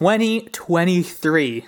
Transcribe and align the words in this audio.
2023, 0.00 1.66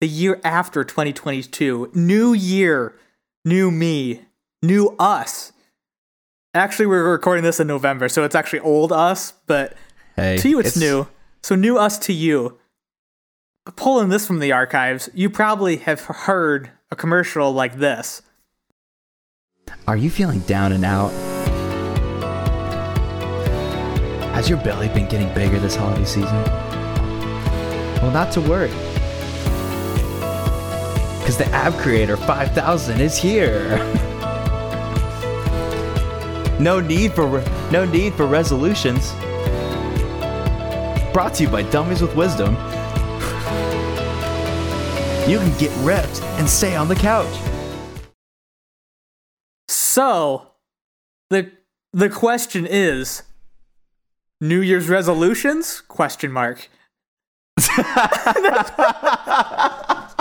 the 0.00 0.08
year 0.08 0.40
after 0.42 0.82
2022, 0.82 1.92
new 1.94 2.32
year, 2.32 2.98
new 3.44 3.70
me, 3.70 4.22
new 4.60 4.96
us. 4.98 5.52
Actually, 6.52 6.86
we're 6.86 7.08
recording 7.08 7.44
this 7.44 7.60
in 7.60 7.68
November, 7.68 8.08
so 8.08 8.24
it's 8.24 8.34
actually 8.34 8.58
old 8.58 8.90
us, 8.90 9.34
but 9.46 9.76
Hey, 10.16 10.36
to 10.38 10.48
you 10.48 10.58
it's, 10.58 10.76
new. 10.76 11.06
So 11.44 11.54
new 11.54 11.78
us 11.78 11.96
to 12.00 12.12
you. 12.12 12.58
Pulling 13.76 14.08
this 14.08 14.26
from 14.26 14.40
the 14.40 14.50
archives, 14.50 15.08
you 15.14 15.30
probably 15.30 15.76
have 15.76 16.00
heard 16.00 16.72
a 16.90 16.96
commercial 16.96 17.52
like 17.52 17.76
this. 17.76 18.22
Are 19.86 19.96
you 19.96 20.10
feeling 20.10 20.40
down 20.40 20.72
and 20.72 20.84
out? 20.84 21.12
Has 24.34 24.50
your 24.50 24.58
belly 24.64 24.88
been 24.88 25.08
getting 25.08 25.32
bigger 25.34 25.60
this 25.60 25.76
holiday 25.76 26.04
season? 26.04 26.71
Well, 28.02 28.10
not 28.10 28.32
to 28.32 28.40
worry. 28.40 28.70
Because 31.20 31.38
the 31.38 31.46
Ab 31.52 31.72
Creator 31.74 32.16
5000 32.16 33.00
is 33.00 33.16
here. 33.16 33.78
no 36.58 36.80
need 36.80 37.12
for 37.12 37.28
re- 37.28 37.44
no 37.70 37.84
need 37.84 38.14
for 38.14 38.26
resolutions. 38.26 39.12
Brought 41.12 41.34
to 41.34 41.44
you 41.44 41.48
by 41.48 41.62
Dummies 41.70 42.02
with 42.02 42.16
Wisdom. 42.16 42.56
You 45.30 45.38
can 45.38 45.56
get 45.56 45.70
ripped 45.84 46.20
and 46.40 46.48
stay 46.48 46.74
on 46.74 46.88
the 46.88 46.96
couch. 46.96 47.32
So, 49.68 50.48
the 51.30 51.52
the 51.92 52.10
question 52.10 52.66
is 52.68 53.22
New 54.40 54.60
Year's 54.60 54.88
resolutions? 54.88 55.82
Question 55.82 56.32
mark. 56.32 56.68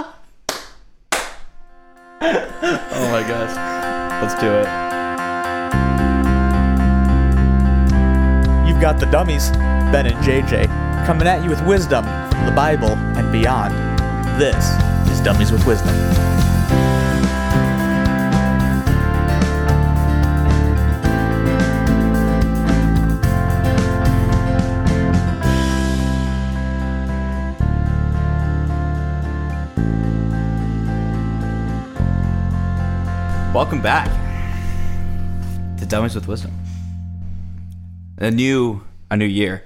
Oh 2.24 3.10
my 3.12 3.28
gosh. 3.28 4.22
Let's 4.22 4.40
do 4.40 4.48
it. 4.52 4.68
You've 8.68 8.80
got 8.80 9.00
the 9.00 9.08
dummies, 9.08 9.50
Ben 9.92 10.06
and 10.06 10.16
JJ, 10.24 10.68
coming 11.06 11.28
at 11.28 11.44
you 11.44 11.50
with 11.50 11.66
wisdom 11.66 12.06
from 12.06 12.46
the 12.46 12.54
Bible 12.56 12.92
and 12.92 13.32
beyond. 13.32 13.74
This 14.40 14.70
is 15.12 15.20
Dummies 15.22 15.52
with 15.52 15.66
Wisdom. 15.66 15.96
Welcome 33.54 33.82
back 33.82 34.08
to 35.78 35.86
Dummies 35.86 36.16
with 36.16 36.26
Wisdom. 36.28 36.52
A 38.18 38.32
new 38.32 38.82
a 39.10 39.18
new 39.18 39.26
year, 39.26 39.64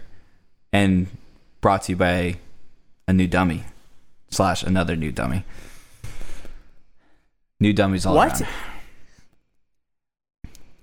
and 0.73 1.05
brought 1.61 1.83
to 1.83 1.91
you 1.91 1.95
by 1.95 2.37
a 3.07 3.13
new 3.13 3.27
dummy 3.27 3.63
slash 4.29 4.63
another 4.63 4.95
new 4.95 5.11
dummy. 5.11 5.43
New 7.59 7.73
dummies 7.73 8.05
all 8.07 8.15
What? 8.15 8.41
around. 8.41 8.51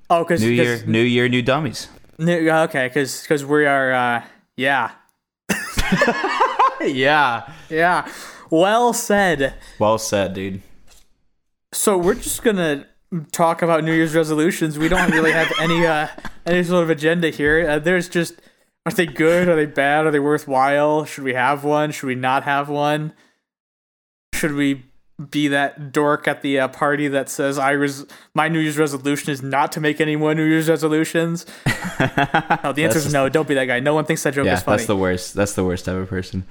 Oh, 0.08 0.22
because 0.24 0.42
New 0.42 0.50
year, 0.50 0.84
new 0.86 1.02
year, 1.02 1.28
new 1.28 1.42
dummies. 1.42 1.88
New, 2.18 2.48
okay, 2.50 2.86
because 2.88 3.44
we 3.44 3.66
are, 3.66 3.92
uh, 3.92 4.24
yeah, 4.56 4.92
yeah. 6.82 7.50
yeah. 7.68 8.08
Well 8.50 8.92
said. 8.92 9.54
Well 9.78 9.98
said, 9.98 10.34
dude. 10.34 10.62
So 11.72 11.96
we're 11.98 12.14
just 12.14 12.42
gonna 12.44 12.86
talk 13.32 13.62
about 13.62 13.84
New 13.84 13.92
Year's 13.94 14.14
resolutions. 14.14 14.78
We 14.78 14.88
don't 14.88 15.10
really 15.10 15.32
have 15.32 15.52
any 15.60 15.86
uh 15.86 16.08
any 16.46 16.62
sort 16.64 16.82
of 16.84 16.90
agenda 16.90 17.30
here. 17.30 17.68
Uh, 17.68 17.78
there's 17.78 18.08
just 18.08 18.34
are 18.86 18.92
they 18.92 19.06
good? 19.06 19.48
Are 19.48 19.56
they 19.56 19.66
bad? 19.66 20.06
Are 20.06 20.10
they 20.10 20.18
worthwhile? 20.18 21.04
Should 21.04 21.24
we 21.24 21.34
have 21.34 21.62
one? 21.64 21.92
Should 21.92 22.06
we 22.06 22.14
not 22.14 22.42
have 22.44 22.68
one? 22.68 23.12
Should 24.34 24.52
we 24.54 24.84
be 25.30 25.46
that 25.48 25.92
dork 25.92 26.26
at 26.26 26.42
the 26.42 26.58
uh, 26.58 26.66
party 26.66 27.06
that 27.06 27.28
says 27.28 27.56
I 27.58 27.70
res- 27.72 28.04
my 28.34 28.48
New 28.48 28.58
Year's 28.58 28.78
resolution 28.78 29.30
is 29.30 29.40
not 29.40 29.70
to 29.72 29.80
make 29.80 30.00
any 30.00 30.16
more 30.16 30.34
New 30.34 30.44
Year's 30.44 30.68
resolutions? 30.68 31.46
No, 32.64 32.72
the 32.72 32.84
answer 32.84 32.98
is 32.98 33.12
no. 33.12 33.28
Don't 33.28 33.46
be 33.46 33.54
that 33.54 33.66
guy. 33.66 33.78
No 33.78 33.94
one 33.94 34.04
thinks 34.04 34.22
that 34.24 34.34
joke 34.34 34.46
Yeah, 34.46 34.54
is 34.54 34.62
funny. 34.62 34.78
that's 34.78 34.86
the 34.88 34.96
worst. 34.96 35.34
That's 35.34 35.52
the 35.54 35.64
worst 35.64 35.84
type 35.84 35.94
of 35.96 36.08
person. 36.08 36.44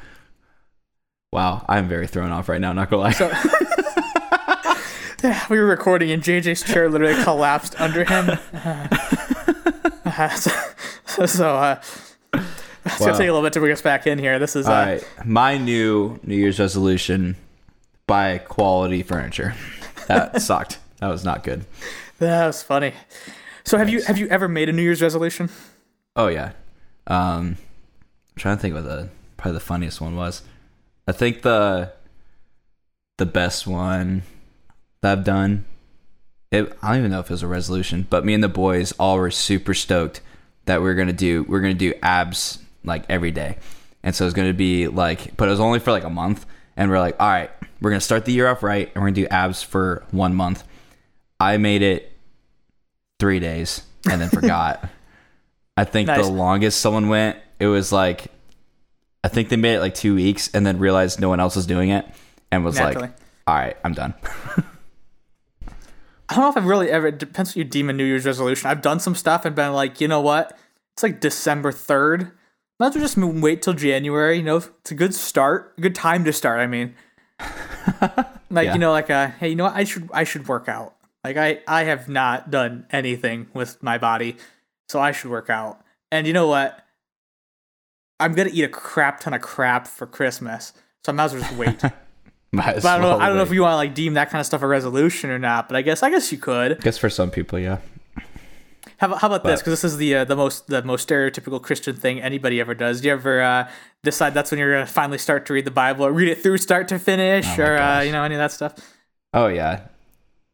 Wow, 1.33 1.65
I'm 1.67 1.89
very 1.89 2.07
thrown 2.07 2.31
off 2.31 2.47
right 2.47 2.61
now. 2.61 2.71
Not 2.71 2.89
gonna 2.89 3.01
lie. 3.03 3.11
So- 3.11 3.29
we 5.49 5.59
were 5.59 5.65
recording 5.65 6.11
and 6.11 6.23
JJ's 6.23 6.63
chair 6.63 6.89
literally 6.89 7.21
collapsed 7.23 7.79
under 7.79 8.03
him. 8.03 8.37
Uh, 8.53 10.29
so, 10.35 10.51
so 11.25 11.55
uh, 11.55 11.81
it's 12.33 12.99
gonna 12.99 13.17
take 13.17 13.29
a 13.29 13.31
little 13.31 13.41
bit 13.41 13.53
to 13.53 13.59
bring 13.59 13.71
us 13.71 13.81
back 13.81 14.07
in 14.07 14.17
here. 14.17 14.39
This 14.39 14.55
is 14.55 14.67
uh, 14.67 14.71
All 14.71 14.77
right, 14.77 15.07
my 15.25 15.57
new 15.57 16.19
New 16.23 16.35
Year's 16.35 16.59
resolution: 16.59 17.35
buy 18.07 18.39
quality 18.39 19.03
furniture. 19.03 19.53
That 20.07 20.41
sucked. 20.41 20.79
That 20.99 21.09
was 21.09 21.23
not 21.23 21.43
good. 21.43 21.65
that 22.19 22.47
was 22.47 22.63
funny. 22.63 22.93
So 23.63 23.77
have 23.77 23.89
you 23.89 24.01
have 24.03 24.17
you 24.17 24.27
ever 24.27 24.47
made 24.47 24.69
a 24.69 24.73
New 24.73 24.81
Year's 24.81 25.01
resolution? 25.01 25.49
Oh 26.15 26.27
yeah. 26.27 26.53
Um, 27.07 27.57
I'm 27.57 28.37
trying 28.37 28.57
to 28.57 28.61
think 28.61 28.73
what 28.73 28.83
the 28.85 29.09
probably 29.37 29.53
the 29.53 29.65
funniest 29.65 30.01
one 30.01 30.15
was. 30.15 30.41
I 31.07 31.11
think 31.11 31.41
the 31.41 31.93
the 33.17 33.25
best 33.25 33.67
one 33.67 34.23
that 35.01 35.17
I've 35.17 35.23
done. 35.23 35.65
It, 36.51 36.77
I 36.81 36.89
don't 36.89 36.99
even 36.99 37.11
know 37.11 37.19
if 37.19 37.27
it 37.27 37.31
was 37.31 37.43
a 37.43 37.47
resolution, 37.47 38.05
but 38.09 38.25
me 38.25 38.33
and 38.33 38.43
the 38.43 38.49
boys 38.49 38.91
all 38.93 39.17
were 39.17 39.31
super 39.31 39.73
stoked 39.73 40.21
that 40.65 40.81
we 40.81 40.89
are 40.89 40.93
gonna 40.95 41.13
do 41.13 41.43
we 41.43 41.57
are 41.57 41.61
gonna 41.61 41.73
do 41.73 41.93
abs 42.03 42.59
like 42.83 43.03
every 43.09 43.31
day, 43.31 43.57
and 44.03 44.13
so 44.15 44.25
it's 44.25 44.33
gonna 44.33 44.53
be 44.53 44.87
like, 44.87 45.35
but 45.37 45.47
it 45.47 45.51
was 45.51 45.59
only 45.59 45.79
for 45.79 45.91
like 45.91 46.03
a 46.03 46.09
month, 46.09 46.45
and 46.75 46.89
we're 46.91 46.99
like, 46.99 47.15
all 47.19 47.29
right, 47.29 47.49
we're 47.81 47.89
gonna 47.91 48.01
start 48.01 48.25
the 48.25 48.33
year 48.33 48.47
off 48.47 48.63
right, 48.63 48.87
and 48.93 49.01
we're 49.01 49.09
gonna 49.09 49.21
do 49.21 49.27
abs 49.27 49.63
for 49.63 50.03
one 50.11 50.35
month. 50.35 50.63
I 51.39 51.57
made 51.57 51.81
it 51.81 52.11
three 53.19 53.39
days 53.39 53.83
and 54.09 54.19
then 54.21 54.29
forgot. 54.29 54.87
I 55.77 55.85
think 55.85 56.07
Nice. 56.07 56.25
the 56.25 56.31
longest 56.31 56.81
someone 56.81 57.07
went, 57.07 57.37
it 57.59 57.65
was 57.67 57.91
like, 57.91 58.27
I 59.23 59.27
think 59.29 59.49
they 59.49 59.55
made 59.55 59.75
it 59.75 59.79
like 59.79 59.95
two 59.95 60.13
weeks 60.15 60.49
and 60.53 60.65
then 60.65 60.77
realized 60.79 61.19
no 61.19 61.29
one 61.29 61.39
else 61.39 61.55
was 61.55 61.65
doing 61.65 61.89
it 61.89 62.05
and 62.51 62.63
was 62.65 62.75
Naturally. 62.75 63.07
like, 63.07 63.15
all 63.47 63.55
right, 63.55 63.77
I'm 63.83 63.93
done. 63.93 64.13
I 66.31 66.35
don't 66.35 66.43
know 66.45 66.49
if 66.49 66.55
I've 66.55 66.65
really 66.65 66.89
ever. 66.89 67.07
It 67.07 67.17
depends 67.17 67.49
what 67.51 67.57
you 67.57 67.63
deem 67.65 67.89
a 67.89 67.93
New 67.93 68.05
Year's 68.05 68.25
resolution. 68.25 68.69
I've 68.69 68.81
done 68.81 69.01
some 69.01 69.15
stuff 69.15 69.43
and 69.43 69.53
been 69.53 69.73
like, 69.73 69.99
you 69.99 70.07
know 70.07 70.21
what? 70.21 70.57
It's 70.93 71.03
like 71.03 71.19
December 71.19 71.73
third. 71.73 72.31
Might 72.79 72.87
as 72.87 72.95
well 72.95 73.03
just 73.03 73.17
wait 73.17 73.61
till 73.61 73.73
January. 73.73 74.37
You 74.37 74.43
know, 74.43 74.55
it's 74.57 74.91
a 74.91 74.95
good 74.95 75.13
start, 75.13 75.73
a 75.77 75.81
good 75.81 75.93
time 75.93 76.23
to 76.23 76.31
start. 76.31 76.61
I 76.61 76.67
mean, 76.67 76.95
like 78.49 78.65
Yeah. 78.65 78.73
you 78.73 78.79
know, 78.79 78.91
like 78.91 79.09
uh, 79.09 79.27
hey, 79.27 79.49
you 79.49 79.55
know 79.57 79.65
what? 79.65 79.75
I 79.75 79.83
should 79.83 80.09
I 80.13 80.23
should 80.23 80.47
work 80.47 80.69
out. 80.69 80.95
Like 81.25 81.35
I 81.35 81.59
I 81.67 81.83
have 81.83 82.07
not 82.07 82.49
done 82.49 82.85
anything 82.91 83.47
with 83.53 83.83
my 83.83 83.97
body, 83.97 84.37
so 84.87 85.01
I 85.01 85.11
should 85.11 85.31
work 85.31 85.49
out. 85.49 85.81
And 86.13 86.25
you 86.27 86.31
know 86.33 86.47
what? 86.47 86.79
I'm 88.21 88.33
gonna 88.35 88.51
eat 88.53 88.63
a 88.63 88.69
crap 88.69 89.19
ton 89.19 89.33
of 89.33 89.41
crap 89.41 89.85
for 89.85 90.07
Christmas, 90.07 90.71
so 91.05 91.11
I 91.11 91.15
might 91.15 91.25
as 91.25 91.33
well 91.33 91.41
just 91.41 91.55
wait. 91.55 91.81
but 92.53 92.83
Might 92.83 92.85
I 92.85 92.97
don't 92.97 93.01
know. 93.01 93.17
I 93.17 93.27
don't 93.27 93.37
know 93.37 93.43
if 93.43 93.51
you 93.51 93.61
want 93.61 93.73
to 93.73 93.77
like 93.77 93.93
deem 93.93 94.15
that 94.15 94.29
kind 94.29 94.41
of 94.41 94.45
stuff 94.45 94.61
a 94.61 94.67
resolution 94.67 95.29
or 95.29 95.39
not. 95.39 95.69
But 95.69 95.77
I 95.77 95.81
guess 95.81 96.03
I 96.03 96.09
guess 96.09 96.31
you 96.31 96.37
could. 96.37 96.73
I 96.73 96.75
guess 96.75 96.97
for 96.97 97.09
some 97.09 97.31
people, 97.31 97.57
yeah. 97.57 97.77
How 98.97 99.07
about, 99.07 99.21
how 99.21 99.27
about 99.27 99.43
this? 99.43 99.61
Because 99.61 99.81
this 99.81 99.83
is 99.83 99.97
the 99.97 100.15
uh, 100.17 100.25
the 100.25 100.35
most 100.35 100.67
the 100.67 100.83
most 100.83 101.07
stereotypical 101.07 101.61
Christian 101.61 101.95
thing 101.95 102.21
anybody 102.21 102.59
ever 102.59 102.75
does. 102.75 103.01
Do 103.01 103.07
you 103.07 103.13
ever 103.13 103.41
uh, 103.41 103.69
decide 104.03 104.33
that's 104.33 104.51
when 104.51 104.59
you're 104.59 104.73
gonna 104.73 104.85
finally 104.85 105.17
start 105.17 105.45
to 105.45 105.53
read 105.53 105.65
the 105.65 105.71
Bible, 105.71 106.05
or 106.05 106.11
read 106.11 106.27
it 106.27 106.43
through 106.43 106.57
start 106.57 106.87
to 106.89 106.99
finish, 106.99 107.47
Oh 107.57 107.63
or 107.63 107.77
uh, 107.77 108.01
you 108.01 108.11
know 108.11 108.23
any 108.23 108.35
of 108.35 108.39
that 108.39 108.51
stuff? 108.51 108.75
Oh 109.33 109.47
yeah. 109.47 109.87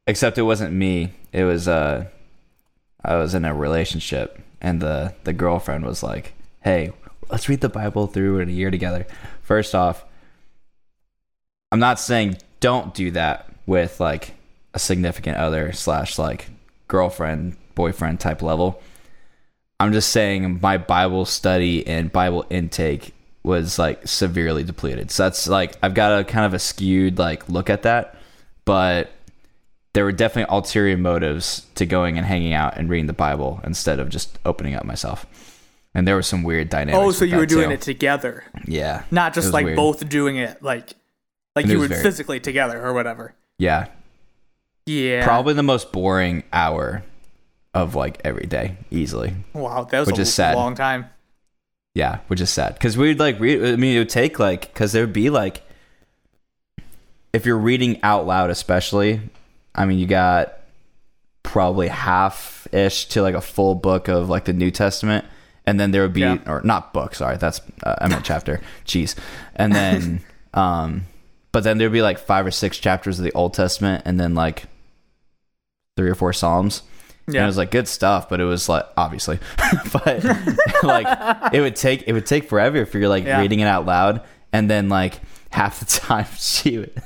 Except 0.06 0.38
it 0.38 0.44
wasn't 0.44 0.74
me. 0.74 1.14
It 1.34 1.44
was 1.46 1.68
uh 1.68 2.06
I 3.04 3.16
was 3.16 3.34
in 3.34 3.44
a 3.44 3.54
relationship 3.54 4.40
and 4.62 4.82
the 4.82 5.16
the 5.24 5.34
girlfriend 5.34 5.86
was 5.86 6.04
like, 6.04 6.34
"Hey, 6.62 6.94
let's 7.30 7.50
read 7.50 7.62
the 7.62 7.70
Bible 7.70 8.08
through 8.08 8.40
in 8.40 8.50
a 8.50 8.54
year 8.54 8.72
together." 8.72 9.08
First 9.42 9.76
off, 9.76 10.06
I'm 11.72 11.80
not 11.80 12.00
saying 12.00 12.38
don't 12.60 12.94
do 12.94 13.12
that 13.12 13.48
with 13.66 14.00
like 14.00 14.34
a 14.74 14.80
significant 14.80 15.38
other 15.38 15.72
slash 15.74 16.18
like 16.18 16.50
girlfriend 16.88 17.58
boyfriend 17.76 18.20
type 18.20 18.42
level. 18.42 18.82
I'm 19.80 19.94
just 19.94 20.10
saying 20.12 20.60
my 20.62 20.78
Bible 20.78 21.26
study 21.26 21.86
and 21.86 22.12
Bible 22.12 22.46
intake 22.50 23.14
was 23.44 23.78
like 23.78 24.08
severely 24.08 24.64
depleted. 24.64 25.12
So 25.12 25.24
that's 25.24 25.48
like 25.48 25.78
I've 25.84 25.94
got 25.94 26.20
a 26.20 26.24
kind 26.24 26.46
of 26.46 26.54
a 26.54 26.60
skewed 26.60 27.18
like 27.20 27.48
look 27.50 27.70
at 27.70 27.84
that, 27.84 28.18
but 28.66 29.12
there 29.94 30.04
were 30.04 30.12
definitely 30.12 30.54
ulterior 30.56 30.98
motives 30.98 31.66
to 31.76 31.86
going 31.86 32.18
and 32.18 32.26
hanging 32.26 32.54
out 32.54 32.78
and 32.78 32.90
reading 32.90 33.08
the 33.08 33.14
Bible 33.14 33.60
instead 33.64 34.00
of 34.00 34.10
just 34.10 34.38
opening 34.46 34.76
up 34.76 34.86
myself. 34.86 35.26
and 35.96 36.08
there 36.08 36.16
was 36.16 36.28
some 36.28 36.44
weird 36.44 36.70
dynamics. 36.70 36.98
Oh, 37.04 37.12
so 37.12 37.26
you 37.26 37.38
were 37.38 37.46
doing 37.48 37.70
too. 37.70 37.74
it 37.74 37.82
together, 37.82 38.44
Yeah, 38.68 39.04
not 39.10 39.34
just 39.34 39.54
like 39.54 39.66
weird. 39.66 39.78
both 39.78 40.08
doing 40.08 40.38
it 40.38 40.62
like 40.62 40.94
like 41.58 41.66
And 41.66 41.74
you 41.74 41.80
were 41.80 41.88
very- 41.88 42.02
physically 42.04 42.40
together 42.40 42.82
or 42.86 42.94
whatever. 42.94 43.34
Yeah, 43.60 43.88
Yeah. 44.86 45.24
probably 45.26 45.54
the 45.56 45.64
most 45.64 45.92
boring 45.92 46.44
hour 46.54 47.04
of 47.74 47.96
like 47.96 48.22
every 48.24 48.46
day, 48.46 48.78
easily. 48.92 49.34
Wow, 49.54 49.84
that 49.92 50.00
was 50.00 50.08
Which 50.08 50.20
a 50.20 50.22
is 50.22 50.34
sad. 50.34 50.56
long 50.56 50.76
time. 50.76 51.06
Yeah, 51.94 52.20
which 52.28 52.40
is 52.42 52.50
sad 52.50 52.74
because 52.76 52.96
we'd 52.98 53.20
like 53.20 53.40
read. 53.40 53.64
I 53.64 53.76
mean, 53.76 53.96
it 53.96 54.00
would 54.00 54.10
take 54.10 54.40
like 54.40 54.72
because 54.74 54.92
there 54.92 55.04
would 55.04 55.14
be 55.14 55.30
like 55.32 55.64
if 57.34 57.46
you're 57.46 57.58
reading 57.58 58.00
out 58.04 58.26
loud, 58.26 58.50
especially. 58.50 59.20
I 59.76 59.86
mean, 59.86 60.00
you 60.00 60.08
got 60.08 60.54
probably 61.44 61.88
half 61.88 62.68
ish 62.72 63.06
to 63.10 63.22
like 63.22 63.36
a 63.36 63.42
full 63.42 63.76
book 63.76 64.08
of 64.08 64.30
like 64.30 64.46
the 64.46 64.54
New 64.54 64.72
Testament, 64.72 65.26
and 65.66 65.80
then 65.80 65.92
there 65.92 66.02
would 66.04 66.14
be 66.14 66.22
Yeah. 66.22 66.38
or 66.46 66.62
not 66.64 66.94
book. 66.94 67.16
Sorry, 67.16 67.38
that's 67.38 67.62
uh, 67.84 67.96
I 68.00 68.08
meant 68.08 68.24
chapter. 68.26 68.62
Jeez, 68.86 69.16
and 69.56 69.74
then 69.74 70.22
um, 70.54 71.06
but 71.58 71.64
then 71.64 71.80
there'd 71.80 71.92
be 71.92 72.04
like 72.04 72.20
five 72.20 72.46
or 72.46 72.52
six 72.52 72.78
chapters 72.78 73.18
of 73.18 73.26
the 73.26 73.32
Old 73.32 73.56
Testament, 73.56 74.04
and 74.06 74.20
then 74.20 74.36
like 74.36 74.66
three 75.96 76.08
or 76.08 76.14
four 76.14 76.32
Psalms. 76.32 76.84
And 77.26 77.36
it 77.36 77.46
was 77.48 77.58
like 77.58 77.72
good 77.72 77.88
stuff, 77.88 78.30
but 78.30 78.40
it 78.40 78.44
was 78.44 78.70
like 78.70 78.86
obviously, 78.96 79.40
but 79.92 80.24
like 80.84 81.52
it 81.52 81.62
would 81.62 81.76
take 81.76 82.04
it 82.08 82.14
would 82.14 82.28
take 82.28 82.48
forever 82.48 82.78
if 82.78 82.94
you're 82.94 83.10
like 83.10 83.26
Yeah. 83.26 83.42
reading 83.42 83.60
it 83.60 83.66
out 83.68 83.88
loud, 83.88 84.22
and 84.54 84.70
then 84.70 84.88
like 84.88 85.20
half 85.50 85.80
the 85.80 85.86
time 86.00 86.28
she 86.38 86.78
would 86.78 87.02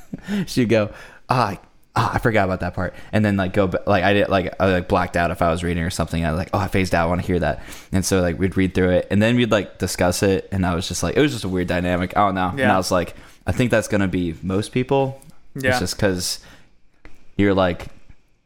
she'd 0.46 0.68
go 0.68 0.92
ah. 1.30 1.58
Ah, 1.94 2.14
I 2.14 2.18
forgot 2.20 2.44
about 2.46 2.60
that 2.60 2.72
part, 2.72 2.94
and 3.12 3.22
then 3.22 3.36
like 3.36 3.52
go 3.52 3.70
like 3.86 4.02
I 4.04 4.12
did 4.14 4.28
like 4.30 4.54
I 4.60 4.66
like 4.72 4.88
blacked 4.88 5.14
out 5.16 5.30
if 5.30 5.42
I 5.42 5.50
was 5.50 5.62
reading 5.62 5.82
or 5.82 5.90
something. 5.90 6.24
I 6.24 6.30
was 6.30 6.38
like, 6.38 6.48
oh, 6.54 6.58
I 6.58 6.66
phased 6.66 6.94
out. 6.94 7.04
I 7.04 7.08
want 7.08 7.20
to 7.20 7.26
hear 7.26 7.38
that, 7.40 7.62
and 7.92 8.02
so 8.02 8.20
like 8.22 8.38
we'd 8.38 8.56
read 8.56 8.74
through 8.74 8.90
it, 8.92 9.08
and 9.10 9.20
then 9.20 9.36
we'd 9.36 9.50
like 9.50 9.76
discuss 9.78 10.22
it, 10.22 10.48
and 10.52 10.64
I 10.64 10.74
was 10.74 10.88
just 10.88 11.02
like, 11.02 11.16
it 11.18 11.20
was 11.20 11.32
just 11.32 11.44
a 11.44 11.50
weird 11.50 11.68
dynamic. 11.68 12.16
I 12.16 12.24
don't 12.26 12.34
know, 12.34 12.48
and 12.48 12.62
I 12.72 12.78
was 12.78 12.90
like, 12.90 13.14
I 13.46 13.52
think 13.52 13.70
that's 13.70 13.88
gonna 13.88 14.08
be 14.08 14.34
most 14.42 14.72
people. 14.72 15.20
Yeah. 15.54 15.70
It's 15.70 15.80
just 15.80 15.96
because 15.96 16.40
you're 17.36 17.54
like 17.54 17.88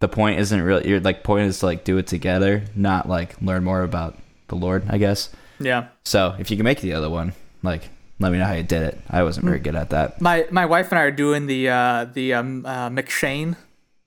the 0.01 0.09
point 0.09 0.39
isn't 0.41 0.61
really 0.63 0.89
your 0.89 1.01
like 1.01 1.23
point 1.25 1.47
is 1.47 1.61
to 1.61 1.67
like 1.67 1.85
do 1.85 1.99
it 1.99 2.07
together, 2.07 2.65
not 2.75 3.09
like 3.09 3.41
learn 3.41 3.65
more 3.65 3.83
about 3.83 4.17
the 4.49 4.55
Lord, 4.57 4.85
I 4.89 4.99
guess. 4.99 5.31
yeah. 5.59 5.89
So 6.05 6.35
if 6.39 6.51
you 6.51 6.57
can 6.57 6.65
make 6.65 6.81
the 6.81 6.93
other 6.93 7.11
one, 7.11 7.33
like 7.63 7.89
let 8.19 8.33
me 8.33 8.39
know 8.39 8.45
how 8.47 8.55
you 8.55 8.63
did 8.63 8.83
it. 8.83 9.01
I 9.11 9.23
wasn't 9.23 9.45
Mm. 9.47 9.49
very 9.51 9.61
good 9.61 9.75
at 9.77 9.91
that. 9.91 10.21
My 10.21 10.47
my 10.51 10.67
wife 10.67 10.91
and 10.93 10.99
I 10.99 11.03
are 11.03 11.11
doing 11.11 11.47
the 11.47 11.69
uh, 11.69 12.05
the 12.13 12.35
um, 12.35 12.65
uh, 12.67 12.89
M'Cheyne 12.91 13.57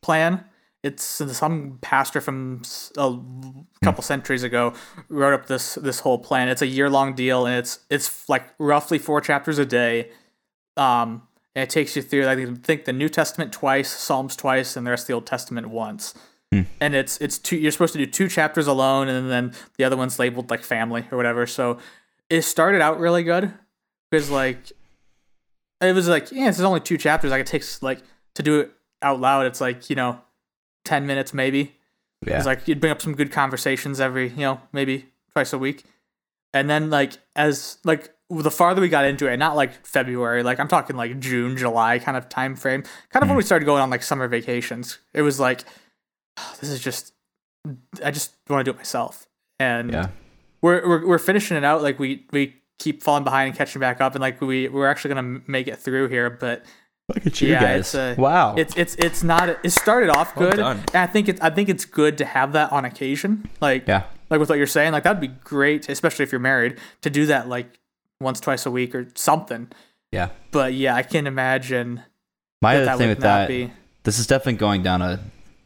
plan. 0.02 0.44
It's 0.82 1.04
some 1.04 1.78
pastor 1.82 2.22
from 2.22 2.62
a 2.98 3.20
couple 3.84 4.02
centuries 4.02 4.44
ago 4.44 4.74
wrote 5.10 5.34
up 5.34 5.48
this 5.48 5.76
this 5.76 6.00
whole 6.00 6.18
plan. 6.18 6.48
It's 6.48 6.62
a 6.62 6.68
year 6.68 6.90
long 6.90 7.14
deal, 7.16 7.46
and 7.46 7.56
it's 7.58 7.80
it's 7.90 8.28
like 8.30 8.44
roughly 8.60 8.98
four 8.98 9.20
chapters 9.22 9.60
a 9.60 9.66
day. 9.66 10.10
Um, 10.80 11.24
and 11.56 11.64
it 11.64 11.70
takes 11.70 11.96
you 11.96 12.02
through 12.02 12.24
like 12.26 12.40
I 12.40 12.46
think 12.56 12.86
the 12.86 12.94
New 12.94 13.10
Testament 13.10 13.52
twice, 13.52 13.90
Psalms 13.90 14.36
twice, 14.36 14.78
and 14.78 14.88
the 14.88 14.92
rest 14.92 15.04
of 15.04 15.08
the 15.08 15.14
Old 15.14 15.26
Testament 15.26 15.68
once. 15.70 16.14
And 16.80 16.96
it's 16.96 17.18
it's 17.20 17.38
two. 17.38 17.58
You're 17.58 17.72
supposed 17.72 17.94
to 17.94 18.00
do 18.00 18.06
two 18.06 18.28
chapters 18.30 18.66
alone, 18.66 19.08
and 19.08 19.30
then 19.30 19.54
the 19.78 19.84
other 19.84 19.98
one's 19.98 20.18
labeled 20.18 20.50
like 20.50 20.64
family 20.64 21.06
or 21.12 21.18
whatever. 21.18 21.46
So 21.46 21.80
it 22.30 22.44
started 22.44 22.82
out 22.82 23.00
really 23.00 23.24
good 23.24 23.54
because 24.10 24.32
like 24.32 24.72
it 25.82 25.94
was 25.94 26.08
like 26.08 26.32
yeah, 26.32 26.50
it's 26.50 26.60
only 26.60 26.80
two 26.80 26.98
chapters. 26.98 27.32
Like 27.32 27.42
it 27.42 27.48
takes 27.48 27.84
like 27.84 28.02
to 28.36 28.44
do 28.44 28.62
it 28.62 28.72
out 29.02 29.20
loud. 29.20 29.46
It's 29.46 29.62
like 29.62 29.90
you 29.90 29.96
know, 29.96 30.22
ten 30.86 31.06
minutes 31.06 31.34
maybe. 31.34 31.76
Yeah. 32.26 32.38
It's 32.38 32.46
like 32.46 32.68
you'd 32.68 32.80
bring 32.80 32.92
up 32.92 33.02
some 33.02 33.16
good 33.16 33.32
conversations 33.32 34.00
every 34.00 34.30
you 34.30 34.38
know 34.38 34.62
maybe 34.72 35.08
twice 35.34 35.52
a 35.54 35.58
week, 35.58 35.84
and 36.54 36.70
then 36.70 36.90
like 36.90 37.18
as 37.36 37.80
like 37.84 38.14
the 38.30 38.52
farther 38.52 38.82
we 38.82 38.90
got 38.90 39.06
into 39.06 39.28
it, 39.28 39.38
not 39.38 39.56
like 39.56 39.86
February, 39.86 40.44
like 40.44 40.60
I'm 40.60 40.68
talking 40.68 40.96
like 40.96 41.20
June, 41.20 41.58
July 41.58 42.00
kind 42.00 42.16
of 42.16 42.30
time 42.30 42.56
frame, 42.56 42.84
kind 43.12 43.24
of 43.24 43.30
when 43.30 43.38
we 43.38 43.44
started 43.44 43.66
going 43.66 43.82
on 43.82 43.90
like 43.90 44.04
summer 44.04 44.28
vacations. 44.28 45.00
It 45.14 45.24
was 45.24 45.40
like 45.40 45.64
this 46.60 46.70
is 46.70 46.80
just 46.80 47.14
I 48.04 48.12
just 48.12 48.36
want 48.48 48.62
to 48.66 48.72
do 48.72 48.76
it 48.76 48.78
myself, 48.78 49.28
and 49.60 49.92
yeah. 49.92 50.08
we're, 50.62 50.88
we're 50.88 51.08
we're 51.08 51.20
finishing 51.20 51.58
it 51.58 51.64
out. 51.64 51.82
Like 51.82 52.00
we 52.00 52.26
we 52.32 52.56
keep 52.78 53.04
falling 53.04 53.24
behind 53.24 53.50
and 53.50 53.58
catching 53.58 53.80
back 53.80 54.00
up, 54.00 54.14
and 54.16 54.22
like 54.22 54.40
we 54.42 54.68
we're 54.70 54.88
actually 54.88 55.14
gonna 55.14 55.42
make 55.48 55.68
it 55.68 55.78
through 55.78 56.10
here. 56.10 56.30
But 56.30 56.66
Look 57.14 57.26
at 57.26 57.42
you 57.42 57.50
Yeah, 57.50 57.62
guys. 57.62 57.80
it's, 57.80 57.96
uh, 57.96 58.16
wow. 58.18 58.56
it's 58.56 58.76
it's 58.78 58.96
it's 58.96 59.24
not. 59.24 59.50
It 59.64 59.72
started 59.72 60.10
off 60.10 60.36
good, 60.36 60.58
done. 60.58 60.84
and 60.94 60.96
I 60.96 61.08
think 61.08 61.28
it's 61.28 61.42
I 61.42 61.50
think 61.50 61.68
it's 61.68 61.86
good 61.86 62.18
to 62.20 62.26
have 62.26 62.54
that 62.54 62.72
on 62.72 62.86
occasion. 62.86 63.50
Like 63.60 63.88
yeah. 63.88 64.04
like 64.30 64.40
with 64.40 64.50
what 64.50 64.58
you're 64.60 64.68
saying, 64.68 64.94
like 64.94 65.04
that'd 65.04 65.20
be 65.20 65.28
great, 65.28 65.90
especially 65.90 66.24
if 66.24 66.32
you're 66.32 66.40
married, 66.40 66.78
to 67.02 67.10
do 67.10 67.26
that 67.26 67.50
like 67.50 67.80
once 68.22 68.40
twice 68.40 68.66
a 68.66 68.72
week 68.72 68.94
or 68.94 69.08
something. 69.16 69.70
Yeah. 70.12 70.30
But 70.52 70.74
yeah, 70.74 70.96
I 70.96 71.04
can 71.04 71.28
imagine 71.28 72.04
My 72.62 72.76
that 72.76 72.88
other 72.88 72.98
thing 72.98 73.08
would 73.10 73.18
with 73.18 73.24
that, 73.24 73.48
be. 73.48 73.72
this 74.04 74.20
is 74.20 74.28
definitely 74.28 74.58
going 74.60 74.84
down 74.84 75.02
a 75.02 75.20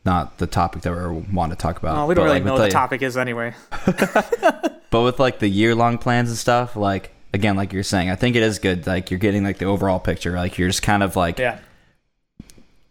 not 0.05 0.37
the 0.37 0.47
topic 0.47 0.81
that 0.83 0.91
we 0.91 1.25
want 1.33 1.51
to 1.51 1.55
talk 1.55 1.77
about. 1.77 1.97
Oh, 1.97 2.05
we 2.05 2.13
don't 2.13 2.25
really 2.25 2.37
like, 2.37 2.45
know 2.45 2.53
what 2.53 2.63
the 2.63 2.69
topic 2.69 3.01
is 3.01 3.17
anyway. 3.17 3.53
But 4.93 5.01
with 5.01 5.19
like 5.19 5.39
the 5.39 5.47
year 5.47 5.73
long 5.73 5.97
plans 5.97 6.29
and 6.29 6.37
stuff, 6.37 6.75
like 6.75 7.09
again, 7.33 7.55
like 7.55 7.73
you're 7.73 7.81
saying, 7.81 8.11
I 8.11 8.15
think 8.15 8.35
it 8.35 8.43
is 8.43 8.59
good. 8.59 8.85
Like 8.85 9.09
you're 9.09 9.19
getting 9.19 9.43
like 9.43 9.57
the 9.57 9.65
overall 9.65 9.99
picture. 9.99 10.33
Like 10.33 10.59
you're 10.59 10.69
just 10.69 10.83
kind 10.83 11.01
of 11.01 11.15
like 11.15 11.39
Yeah. 11.39 11.57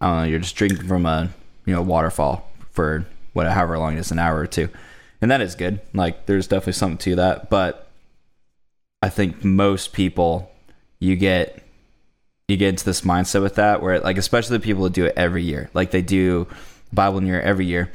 I 0.00 0.08
don't 0.08 0.16
know, 0.16 0.24
you're 0.24 0.40
just 0.40 0.56
drinking 0.56 0.88
from 0.88 1.06
a 1.06 1.30
you 1.64 1.72
know 1.72 1.80
waterfall 1.80 2.50
for 2.72 3.06
whatever 3.34 3.54
however 3.54 3.78
long 3.78 3.94
it 3.96 4.00
is, 4.00 4.10
an 4.10 4.18
hour 4.18 4.36
or 4.36 4.48
two, 4.48 4.68
and 5.20 5.30
that 5.30 5.40
is 5.40 5.54
good. 5.54 5.80
Like 5.94 6.26
there's 6.26 6.48
definitely 6.48 6.72
something 6.72 6.98
to 6.98 7.14
that, 7.14 7.50
but 7.50 7.81
I 9.02 9.08
think 9.08 9.42
most 9.44 9.92
people 9.92 10.50
you 11.00 11.16
get 11.16 11.62
you 12.48 12.56
get 12.56 12.68
into 12.68 12.84
this 12.84 13.00
mindset 13.02 13.42
with 13.42 13.56
that 13.56 13.82
where 13.82 13.98
like 14.00 14.18
especially 14.18 14.58
the 14.58 14.64
people 14.64 14.84
that 14.84 14.92
do 14.92 15.04
it 15.06 15.14
every 15.16 15.42
year, 15.42 15.70
like 15.74 15.90
they 15.90 16.02
do 16.02 16.46
Bible 16.92 17.18
in 17.18 17.26
year 17.26 17.40
every 17.40 17.66
year, 17.66 17.90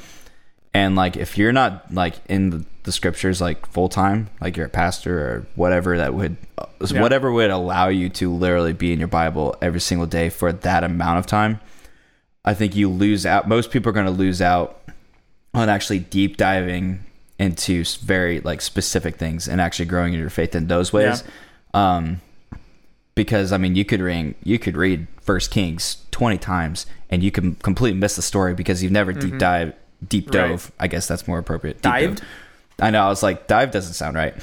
and 0.74 0.95
like 0.95 1.15
if 1.15 1.38
you're 1.38 1.54
not 1.54 1.94
like 1.94 2.15
in 2.27 2.50
the, 2.50 2.65
the 2.83 2.92
scriptures 2.92 3.39
like 3.39 3.65
full 3.68 3.88
time, 3.89 4.30
like 4.42 4.57
you're 4.57 4.65
a 4.65 4.69
pastor 4.69 5.19
or 5.19 5.48
whatever 5.56 5.98
that 5.98 6.13
would 6.13 6.38
uh, 6.57 6.65
Yeah. 6.89 7.01
whatever 7.01 7.31
would 7.31 7.50
allow 7.51 7.88
you 7.89 8.09
to 8.09 8.33
literally 8.33 8.74
be 8.74 8.92
in 8.92 9.00
your 9.00 9.07
Bible 9.07 9.56
every 9.62 9.80
single 9.81 10.07
day 10.07 10.30
for 10.30 10.51
that 10.51 10.83
amount 10.83 11.19
of 11.19 11.25
time. 11.27 11.59
I 12.44 12.54
think 12.54 12.75
you 12.75 12.89
lose 12.89 13.25
out. 13.25 13.48
Most 13.48 13.71
people 13.71 13.89
are 13.89 13.94
going 13.94 14.06
to 14.06 14.12
lose 14.12 14.42
out 14.42 14.81
on 15.54 15.69
actually 15.69 16.00
deep 16.00 16.38
diving 16.38 17.04
into 17.39 17.84
very 18.01 18.39
like 18.42 18.62
specific 18.62 19.18
things 19.18 19.48
and 19.48 19.62
actually 19.62 19.86
growing 19.86 20.13
in 20.13 20.19
your 20.19 20.30
faith 20.30 20.56
in 20.56 20.68
those 20.68 20.92
ways. 20.92 21.24
Um, 21.74 22.22
because 23.16 23.51
I 23.51 23.57
mean, 23.57 23.75
you 23.75 23.86
could 23.86 24.01
read 24.01 24.36
you 24.44 24.60
could 24.60 24.78
read 24.78 25.07
First 25.21 25.52
Kings 25.52 26.04
twenty 26.12 26.38
times 26.38 26.85
and 27.09 27.23
you 27.23 27.31
can 27.31 27.56
completely 27.56 28.00
miss 28.00 28.16
the 28.16 28.21
story 28.21 28.54
because 28.54 28.83
you've 28.83 28.92
never 28.92 29.14
deep 29.14 29.38
dive 29.38 29.73
deep 30.07 30.28
Mm-hmm. 30.28 30.38
Right. 30.38 30.47
dove. 30.50 30.71
I 30.80 30.88
guess 30.88 31.07
that's 31.07 31.28
more 31.28 31.40
appropriate. 31.40 31.78
Deep 31.78 31.83
Dived? 31.83 32.18
dove. 32.19 32.28
I 32.80 32.92
know. 32.92 33.02
I 33.04 33.09
was 33.09 33.23
like, 33.23 33.47
dive 33.47 33.71
doesn't 33.71 33.94
sound 33.94 34.16
right. 34.16 34.35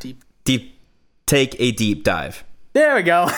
Deep. 0.00 0.22
deep, 0.44 0.78
take 1.24 1.56
a 1.58 1.72
deep 1.72 2.04
dive. 2.04 2.44
There 2.74 2.94
we 2.96 3.02
go. 3.02 3.24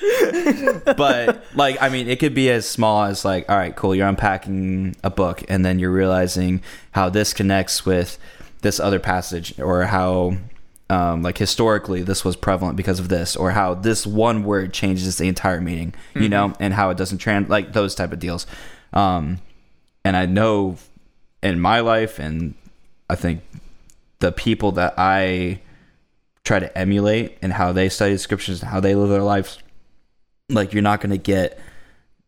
but 0.96 1.44
like 1.54 1.80
i 1.82 1.88
mean 1.88 2.08
it 2.08 2.18
could 2.18 2.34
be 2.34 2.50
as 2.50 2.68
small 2.68 3.04
as 3.04 3.24
like 3.24 3.48
all 3.50 3.56
right 3.56 3.76
cool 3.76 3.94
you're 3.94 4.08
unpacking 4.08 4.96
a 5.04 5.10
book 5.10 5.42
and 5.48 5.64
then 5.64 5.78
you're 5.78 5.90
realizing 5.90 6.62
how 6.92 7.08
this 7.08 7.32
connects 7.34 7.84
with 7.84 8.18
this 8.62 8.80
other 8.80 8.98
passage 8.98 9.58
or 9.58 9.84
how 9.84 10.36
um, 10.88 11.22
like 11.22 11.38
historically 11.38 12.02
this 12.02 12.24
was 12.24 12.34
prevalent 12.34 12.76
because 12.76 12.98
of 12.98 13.08
this 13.08 13.36
or 13.36 13.52
how 13.52 13.74
this 13.74 14.06
one 14.06 14.42
word 14.42 14.72
changes 14.72 15.18
the 15.18 15.28
entire 15.28 15.60
meaning 15.60 15.94
you 16.14 16.28
know 16.28 16.52
and 16.58 16.74
how 16.74 16.90
it 16.90 16.96
doesn't 16.96 17.18
trans 17.18 17.48
like 17.48 17.72
those 17.72 17.94
type 17.94 18.12
of 18.12 18.18
deals. 18.18 18.46
Um, 18.92 19.38
and 20.04 20.16
i 20.16 20.26
know 20.26 20.76
in 21.42 21.60
my 21.60 21.80
life 21.80 22.18
and 22.18 22.54
i 23.08 23.14
think 23.14 23.42
the 24.18 24.32
people 24.32 24.72
that 24.72 24.94
i 24.96 25.60
try 26.44 26.58
to 26.58 26.76
emulate 26.78 27.36
and 27.42 27.52
how 27.52 27.72
they 27.72 27.88
study 27.88 28.12
the 28.12 28.18
scriptures 28.18 28.60
and 28.60 28.70
how 28.70 28.80
they 28.80 28.94
live 28.94 29.08
their 29.08 29.22
lives 29.22 29.58
like 30.50 30.72
you're 30.72 30.82
not 30.82 31.00
going 31.00 31.10
to 31.10 31.18
get 31.18 31.58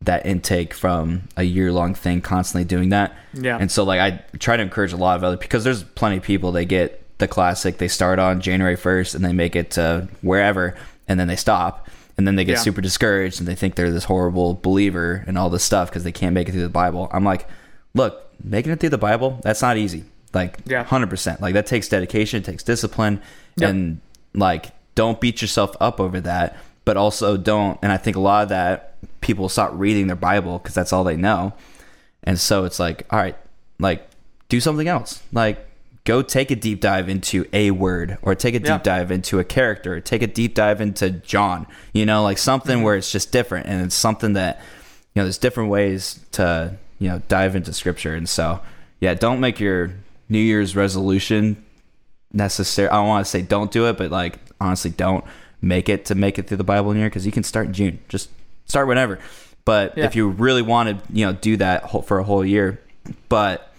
that 0.03 0.27
intake 0.27 0.75
from 0.75 1.23
a 1.37 1.43
year 1.45 1.71
long 1.73 1.95
thing 1.95 2.21
constantly 2.21 2.65
doing 2.65 2.89
that 2.89 3.15
Yeah. 3.35 3.57
and 3.61 3.71
so 3.71 3.85
like 3.85 4.01
i 4.01 4.25
try 4.39 4.57
to 4.57 4.63
encourage 4.63 4.93
a 4.93 4.97
lot 4.97 5.17
of 5.17 5.23
other 5.25 5.37
because 5.37 5.63
there's 5.65 5.85
plenty 5.85 6.17
of 6.17 6.23
people 6.25 6.51
they 6.51 6.65
get 6.65 7.01
the 7.19 7.29
classic 7.29 7.79
they 7.79 7.87
start 7.89 8.19
on 8.19 8.41
january 8.41 8.77
1st 8.77 9.15
and 9.15 9.25
they 9.25 9.33
make 9.33 9.55
it 9.55 9.71
to 9.73 10.09
wherever 10.23 10.75
and 11.07 11.21
then 11.21 11.29
they 11.29 11.37
stop 11.37 11.89
and 12.19 12.27
then 12.27 12.35
they 12.37 12.45
get 12.45 12.55
Yeah. 12.55 12.59
super 12.63 12.81
discouraged 12.81 13.39
and 13.39 13.47
they 13.47 13.55
think 13.55 13.77
they're 13.77 13.93
this 13.93 14.05
horrible 14.05 14.55
believer 14.55 15.23
and 15.29 15.39
all 15.39 15.51
this 15.51 15.63
stuff 15.63 15.89
because 15.89 16.03
they 16.05 16.13
can't 16.13 16.35
make 16.35 16.49
it 16.49 16.53
through 16.53 16.63
the 16.63 16.69
bible 16.69 17.09
i'm 17.13 17.25
like 17.25 17.47
look 17.95 18.29
making 18.43 18.73
it 18.73 18.81
through 18.81 18.89
the 18.89 18.99
bible 18.99 19.39
that's 19.45 19.63
not 19.63 19.77
easy 19.77 20.05
like 20.35 20.59
Yeah. 20.65 20.83
100% 20.85 21.41
like 21.41 21.55
that 21.55 21.67
takes 21.67 21.89
dedication 21.89 22.39
it 22.43 22.45
takes 22.45 22.65
discipline 22.65 23.21
Yep. 23.57 23.71
and 23.71 24.01
like 24.35 24.73
don't 24.97 25.21
beat 25.21 25.41
yourself 25.43 25.77
up 25.81 26.01
over 26.01 26.21
that 26.23 26.57
but 26.85 26.97
also 26.97 27.37
don't 27.37 27.79
and 27.83 27.93
i 27.93 27.97
think 27.97 28.17
a 28.17 28.21
lot 28.21 28.43
of 28.43 28.49
that 28.49 28.95
people 29.21 29.49
stop 29.49 29.71
reading 29.75 30.07
their 30.07 30.17
bible 30.17 30.59
because 30.59 30.75
that's 30.75 30.93
all 30.93 31.05
they 31.05 31.17
know 31.17 31.53
and 32.25 32.39
so 32.39 32.65
it's 32.65 32.79
like 32.79 33.07
all 33.11 33.19
right 33.19 33.37
like 33.79 34.07
do 34.49 34.61
something 34.61 34.89
else 34.89 35.23
like 35.33 35.69
go 36.05 36.21
take 36.21 36.51
a 36.51 36.57
deep 36.57 36.81
dive 36.81 37.09
into 37.09 37.47
a 37.53 37.71
word 37.71 38.19
or 38.23 38.35
take 38.35 38.55
a 38.55 38.59
deep 38.59 38.67
Yeah. 38.67 38.79
dive 38.79 39.13
into 39.13 39.39
a 39.39 39.45
character, 39.45 40.01
take 40.01 40.21
a 40.21 40.27
deep 40.27 40.53
dive 40.57 40.81
into 40.81 41.11
John, 41.11 41.65
you 41.93 42.05
know, 42.05 42.25
like 42.25 42.39
something 42.39 42.79
Mm-hmm. 42.79 42.85
where 42.85 42.97
it's 42.97 43.13
just 43.13 43.31
different 43.31 43.69
and 43.69 43.87
it's 43.87 43.95
something 43.95 44.33
that, 44.33 44.59
you 45.15 45.21
know, 45.21 45.23
there's 45.23 45.39
different 45.39 45.71
ways 45.71 46.19
to, 46.33 46.77
you 46.99 47.09
know, 47.09 47.23
dive 47.29 47.55
into 47.55 47.73
scripture. 47.73 48.17
And 48.17 48.29
so, 48.29 48.61
yeah, 49.01 49.15
don't 49.15 49.39
make 49.39 49.61
your 49.61 49.93
New 50.29 50.41
Year's 50.41 50.75
resolution 50.75 51.63
necessary. 52.33 52.89
I 52.89 52.95
don't 52.97 53.07
want 53.07 53.25
to 53.25 53.31
say 53.31 53.43
don't 53.43 53.71
do 53.71 53.87
it, 53.89 53.97
but 53.97 54.11
like 54.11 54.41
honestly, 54.61 54.91
don't 54.91 55.25
make 55.63 55.89
it 55.89 56.05
to 56.07 56.15
make 56.15 56.39
it 56.39 56.47
through 56.49 56.57
the 56.59 56.65
Bible 56.65 56.91
in 56.91 56.97
a 56.99 57.01
year 57.01 57.09
because 57.09 57.25
you 57.25 57.33
can 57.33 57.43
start 57.45 57.67
in 57.69 57.73
June. 57.73 57.99
Just 58.09 58.29
start 58.67 58.87
whenever. 58.89 59.19
But 59.65 59.97
Yeah. 59.97 60.05
if 60.07 60.17
you 60.17 60.29
really 60.29 60.63
want 60.63 60.89
to, 60.89 61.13
you 61.13 61.25
know, 61.25 61.33
do 61.33 61.57
that 61.59 61.89
for 62.07 62.19
a 62.19 62.25
whole 62.25 62.45
year, 62.45 62.81
but 63.29 63.73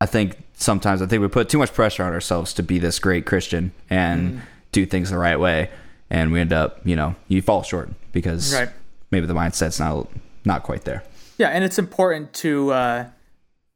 I 0.00 0.06
think 0.06 0.36
sometimes 0.54 1.00
I 1.02 1.06
think 1.06 1.22
we 1.22 1.28
put 1.28 1.48
too 1.48 1.58
much 1.58 1.72
pressure 1.72 2.02
on 2.04 2.12
ourselves 2.12 2.52
to 2.54 2.62
be 2.62 2.78
this 2.78 2.98
great 2.98 3.24
Christian 3.26 3.72
and 3.88 4.34
Mm. 4.34 4.40
do 4.72 4.86
things 4.86 5.10
the 5.10 5.18
right 5.18 5.38
way, 5.38 5.70
and 6.10 6.32
we 6.32 6.40
end 6.40 6.52
up, 6.52 6.80
you 6.84 6.96
know, 6.96 7.14
you 7.28 7.40
fall 7.42 7.62
short 7.62 7.90
because 8.12 8.52
Right. 8.52 8.68
maybe 9.10 9.26
the 9.26 9.34
mindset's 9.34 9.78
not 9.78 10.08
not 10.44 10.62
quite 10.62 10.84
there. 10.84 11.02
Yeah, 11.38 11.48
and 11.48 11.62
it's 11.64 11.78
important 11.78 12.32
to 12.34 12.72
uh, 12.72 13.04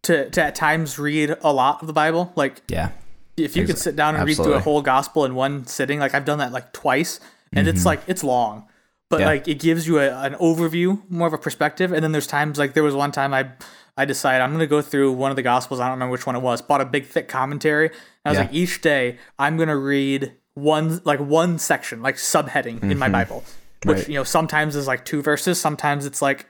to 0.05 0.31
to 0.31 0.43
at 0.43 0.55
times 0.55 0.99
read 0.99 1.37
a 1.43 1.53
lot 1.53 1.81
of 1.83 1.87
the 1.87 1.93
Bible. 1.93 2.33
Like 2.37 2.63
Yeah, 2.69 2.89
if 3.37 3.57
you 3.57 3.67
could 3.67 3.79
sit 3.79 3.97
down 3.97 4.15
and 4.17 4.25
read 4.27 4.37
through 4.37 4.55
a 4.55 4.61
whole 4.61 4.83
gospel 4.83 5.25
in 5.25 5.35
one 5.35 5.67
sitting, 5.67 5.99
like 5.99 6.15
I've 6.15 6.25
done 6.25 6.39
that 6.39 6.53
like 6.53 6.73
twice, 6.73 7.21
and 7.53 7.67
it's 7.69 7.85
like 7.85 8.01
it's 8.07 8.23
long, 8.25 8.69
but 9.11 9.17
Mm-hmm. 9.17 9.21
Yeah. 9.21 9.27
like 9.27 9.49
it 9.49 9.59
gives 9.61 9.87
you 9.87 9.99
a, 9.99 10.11
an 10.25 10.35
overview, 10.35 11.03
more 11.11 11.27
of 11.29 11.33
a 11.35 11.39
perspective. 11.39 11.93
And 11.93 12.03
then 12.03 12.13
there's 12.13 12.27
times 12.27 12.59
like 12.59 12.75
there 12.75 12.83
was 12.83 12.95
one 12.95 13.13
time 13.13 13.33
I 13.35 13.51
I 13.97 14.05
decided 14.07 14.43
I'm 14.43 14.53
gonna 14.53 14.67
go 14.67 14.83
through 14.83 15.13
one 15.13 15.31
of 15.31 15.37
the 15.37 15.43
gospels. 15.43 15.79
I 15.81 15.85
don't 15.85 15.93
remember 15.93 16.13
which 16.13 16.27
one 16.27 16.35
it 16.37 16.43
was. 16.43 16.61
Bought 16.63 16.81
a 16.81 16.85
big 16.85 17.07
thick 17.07 17.29
commentary. 17.29 17.87
And 17.89 17.95
I 18.25 18.31
was 18.31 18.39
Yeah. 18.39 18.45
like, 18.45 18.55
each 18.55 18.81
day 18.81 19.19
I'm 19.39 19.57
gonna 19.57 19.77
read 19.77 20.33
one 20.55 21.01
like 21.05 21.21
one 21.21 21.59
section, 21.59 22.03
like 22.03 22.17
subheading 22.17 22.83
in 22.83 22.99
my 22.99 23.09
Bible, 23.09 23.39
which 23.41 23.49
Mm-hmm. 23.83 23.91
Right. 23.91 24.09
you 24.09 24.15
know 24.15 24.25
sometimes 24.25 24.75
is 24.77 24.87
like 24.87 25.05
two 25.05 25.23
verses, 25.23 25.61
sometimes 25.61 26.07
it's 26.07 26.23
like 26.23 26.47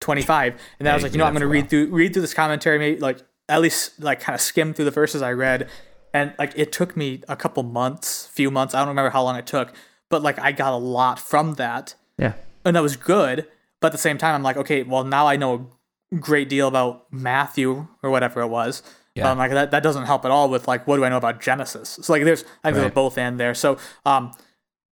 25 0.00 0.52
and 0.78 0.86
then 0.86 0.92
i 0.92 0.94
was 0.94 1.02
like 1.02 1.12
you 1.12 1.18
know 1.18 1.24
i'm 1.24 1.32
going 1.32 1.40
to 1.40 1.46
read 1.46 1.70
through 1.70 1.86
read 1.88 2.12
through 2.12 2.20
this 2.20 2.34
commentary 2.34 2.78
maybe 2.78 3.00
like 3.00 3.18
at 3.48 3.62
least 3.62 3.98
like 4.02 4.20
kind 4.20 4.34
of 4.34 4.40
skim 4.42 4.74
through 4.74 4.84
the 4.84 4.90
verses 4.90 5.22
i 5.22 5.32
read 5.32 5.68
and 6.16 6.34
like 6.38 6.52
it 6.56 6.72
took 6.72 6.96
me 6.96 7.22
a 7.28 7.36
couple 7.36 7.62
months 7.62 8.26
few 8.28 8.50
months 8.50 8.74
i 8.74 8.78
don't 8.80 8.88
remember 8.88 9.10
how 9.10 9.22
long 9.22 9.36
it 9.36 9.46
took 9.46 9.72
but 10.08 10.22
like 10.22 10.38
i 10.38 10.50
got 10.52 10.72
a 10.72 10.76
lot 10.76 11.18
from 11.18 11.54
that 11.54 11.94
yeah, 12.18 12.32
and 12.64 12.74
that 12.76 12.82
was 12.82 12.96
good 12.96 13.46
but 13.80 13.88
at 13.88 13.92
the 13.92 13.98
same 13.98 14.18
time 14.18 14.34
i'm 14.34 14.42
like 14.42 14.56
okay 14.56 14.82
well 14.82 15.04
now 15.04 15.26
i 15.26 15.36
know 15.36 15.68
a 16.12 16.16
great 16.16 16.48
deal 16.48 16.68
about 16.68 17.06
matthew 17.12 17.86
or 18.02 18.10
whatever 18.10 18.40
it 18.40 18.48
was 18.48 18.82
Yeah. 19.14 19.30
um, 19.30 19.38
like 19.38 19.50
that, 19.52 19.70
that 19.70 19.82
doesn't 19.82 20.06
help 20.06 20.24
at 20.24 20.30
all 20.30 20.48
with 20.48 20.66
like 20.66 20.86
what 20.86 20.96
do 20.96 21.04
i 21.04 21.08
know 21.08 21.16
about 21.24 21.40
genesis 21.40 21.98
so 22.02 22.12
like 22.12 22.24
there's 22.24 22.42
i 22.62 22.68
think 22.68 22.76
there's 22.76 22.84
Right. 22.84 22.94
both 22.94 23.18
and 23.18 23.38
there 23.38 23.54
so 23.54 23.78
um 24.04 24.32